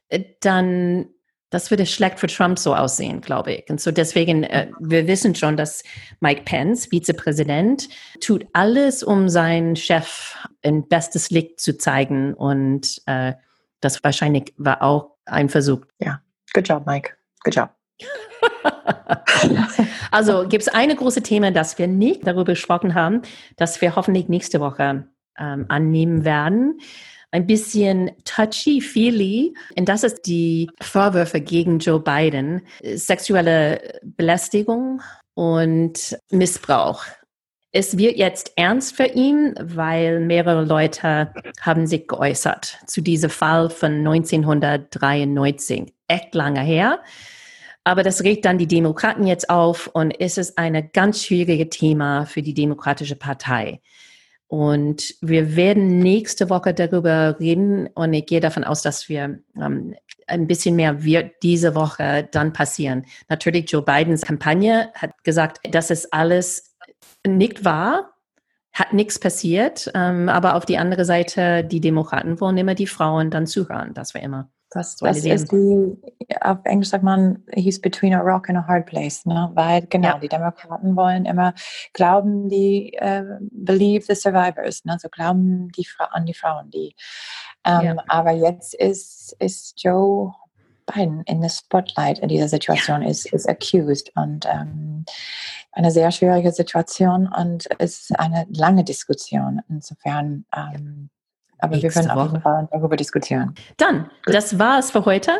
äh, 0.08 0.24
dann 0.40 1.06
das 1.50 1.70
würde 1.70 1.86
schlecht 1.86 2.20
für 2.20 2.26
Trump 2.26 2.58
so 2.58 2.74
aussehen, 2.74 3.20
glaube 3.20 3.54
ich. 3.54 3.70
Und 3.70 3.80
so 3.80 3.90
deswegen, 3.90 4.42
äh, 4.42 4.70
wir 4.80 5.06
wissen 5.06 5.34
schon, 5.34 5.56
dass 5.56 5.82
Mike 6.20 6.42
Pence, 6.44 6.90
Vizepräsident, 6.90 7.88
tut 8.20 8.46
alles, 8.52 9.02
um 9.02 9.28
seinen 9.28 9.74
Chef 9.74 10.36
in 10.60 10.88
bestes 10.88 11.30
Licht 11.30 11.60
zu 11.60 11.78
zeigen. 11.78 12.34
Und 12.34 13.00
äh, 13.06 13.32
das 13.80 14.04
wahrscheinlich 14.04 14.52
war 14.58 14.82
auch 14.82 15.16
ein 15.24 15.48
Versuch. 15.48 15.80
Ja, 15.98 16.20
good 16.52 16.68
job, 16.68 16.86
Mike. 16.86 17.12
Good 17.44 17.54
job. 17.54 17.77
also 20.10 20.46
gibt 20.48 20.62
es 20.62 20.68
eine 20.68 20.96
große 20.96 21.22
Thema, 21.22 21.50
das 21.50 21.78
wir 21.78 21.86
nicht 21.86 22.26
darüber 22.26 22.52
gesprochen 22.52 22.94
haben, 22.94 23.22
das 23.56 23.80
wir 23.80 23.96
hoffentlich 23.96 24.28
nächste 24.28 24.60
Woche 24.60 25.08
ähm, 25.38 25.66
annehmen 25.68 26.24
werden. 26.24 26.80
Ein 27.30 27.46
bisschen 27.46 28.10
touchy-feely. 28.24 29.54
Und 29.76 29.88
das 29.88 30.02
ist 30.02 30.22
die 30.22 30.70
Vorwürfe 30.80 31.40
gegen 31.40 31.78
Joe 31.78 32.00
Biden. 32.00 32.62
Sexuelle 32.82 34.00
Belästigung 34.02 35.02
und 35.34 36.18
Missbrauch. 36.30 37.04
Es 37.70 37.98
wird 37.98 38.16
jetzt 38.16 38.52
ernst 38.56 38.96
für 38.96 39.04
ihn, 39.04 39.54
weil 39.60 40.20
mehrere 40.20 40.64
Leute 40.64 41.34
haben 41.60 41.86
sich 41.86 42.08
geäußert 42.08 42.78
zu 42.86 43.02
diesem 43.02 43.28
Fall 43.28 43.68
von 43.68 43.98
1993. 43.98 45.92
Echt 46.06 46.34
lange 46.34 46.62
her. 46.62 47.00
Aber 47.88 48.02
das 48.02 48.22
regt 48.22 48.44
dann 48.44 48.58
die 48.58 48.66
Demokraten 48.66 49.26
jetzt 49.26 49.48
auf 49.48 49.86
und 49.86 50.10
es 50.20 50.36
ist 50.36 50.58
ein 50.58 50.90
ganz 50.92 51.24
schwieriges 51.24 51.70
Thema 51.70 52.26
für 52.26 52.42
die 52.42 52.52
Demokratische 52.52 53.16
Partei. 53.16 53.80
Und 54.46 55.14
wir 55.22 55.56
werden 55.56 55.98
nächste 56.00 56.50
Woche 56.50 56.74
darüber 56.74 57.40
reden 57.40 57.86
und 57.94 58.12
ich 58.12 58.26
gehe 58.26 58.40
davon 58.40 58.64
aus, 58.64 58.82
dass 58.82 59.08
wir 59.08 59.38
ähm, 59.56 59.94
ein 60.26 60.46
bisschen 60.46 60.76
mehr 60.76 61.02
wird 61.02 61.32
diese 61.42 61.74
Woche 61.74 62.28
dann 62.30 62.52
passieren. 62.52 63.06
Natürlich, 63.30 63.70
Joe 63.70 63.80
Bidens 63.80 64.20
Kampagne 64.20 64.90
hat 64.92 65.24
gesagt, 65.24 65.58
das 65.70 65.90
ist 65.90 66.12
alles 66.12 66.76
nicht 67.26 67.64
wahr, 67.64 68.12
hat 68.74 68.92
nichts 68.92 69.18
passiert, 69.18 69.90
ähm, 69.94 70.28
aber 70.28 70.56
auf 70.56 70.66
die 70.66 70.76
andere 70.76 71.06
Seite, 71.06 71.64
die 71.64 71.80
Demokraten 71.80 72.38
wollen 72.38 72.58
immer 72.58 72.74
die 72.74 72.86
Frauen 72.86 73.30
dann 73.30 73.46
zuhören, 73.46 73.94
das 73.94 74.12
war 74.12 74.22
immer. 74.22 74.50
Das, 74.70 74.96
das 74.96 75.24
ist 75.24 75.50
die, 75.50 75.96
auf 76.42 76.58
Englisch 76.64 76.90
sagt 76.90 77.02
man, 77.02 77.42
he's 77.54 77.80
between 77.80 78.12
a 78.12 78.20
rock 78.20 78.50
and 78.50 78.58
a 78.58 78.66
hard 78.66 78.84
place, 78.84 79.24
ne? 79.24 79.50
Weil 79.54 79.86
genau, 79.86 80.08
ja. 80.08 80.18
die 80.18 80.28
Demokraten 80.28 80.94
wollen 80.94 81.24
immer 81.24 81.54
glauben, 81.94 82.50
die 82.50 82.98
uh, 83.00 83.38
believe 83.50 84.04
the 84.06 84.14
survivors, 84.14 84.84
ne? 84.84 84.98
So 85.00 85.08
glauben 85.08 85.70
die 85.72 85.86
an 86.10 86.26
die 86.26 86.34
Frauen, 86.34 86.70
die. 86.70 86.94
Ähm, 87.64 87.82
ja. 87.82 87.96
Aber 88.08 88.32
jetzt 88.32 88.74
ist, 88.74 89.34
ist 89.38 89.82
Joe 89.82 90.34
Biden 90.92 91.22
in 91.22 91.42
the 91.42 91.48
spotlight 91.48 92.18
in 92.18 92.28
dieser 92.28 92.48
Situation, 92.48 93.02
ja. 93.02 93.08
ist, 93.08 93.32
ist 93.32 93.48
accused 93.48 94.12
und 94.16 94.46
ähm, 94.46 95.04
eine 95.72 95.90
sehr 95.90 96.10
schwierige 96.10 96.52
Situation 96.52 97.26
und 97.28 97.68
es 97.78 98.00
ist 98.02 98.18
eine 98.18 98.46
lange 98.50 98.84
Diskussion. 98.84 99.60
Insofern 99.68 100.44
ähm, 100.54 101.10
aber 101.58 101.80
wir 101.80 101.90
können 101.90 102.10
auf 102.10 102.30
jeden 102.30 102.42
Fall 102.42 102.68
darüber 102.70 102.96
diskutieren. 102.96 103.54
Dann, 103.76 104.10
das 104.26 104.58
war's 104.58 104.90
für 104.90 105.04
heute. 105.04 105.32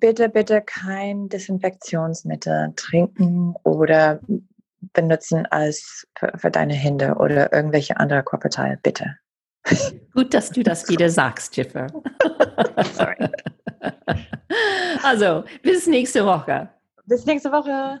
Bitte, 0.00 0.28
bitte 0.28 0.62
kein 0.62 1.28
Desinfektionsmittel 1.28 2.72
trinken 2.76 3.54
oder 3.64 4.20
benutzen 4.92 5.46
als 5.46 6.06
für, 6.18 6.32
für 6.36 6.50
deine 6.50 6.74
Hände 6.74 7.14
oder 7.14 7.52
irgendwelche 7.52 7.96
andere 7.96 8.22
Körperteile, 8.22 8.78
bitte. 8.82 9.16
Gut, 10.14 10.34
dass 10.34 10.50
du 10.50 10.62
das 10.62 10.88
wieder 10.88 11.08
sagst, 11.08 11.56
Jiffer. 11.56 11.86
Sorry. 12.94 13.28
Also, 15.02 15.44
bis 15.62 15.86
nächste 15.86 16.24
Woche. 16.24 16.68
Bis 17.06 17.24
nächste 17.26 17.50
Woche. 17.52 18.00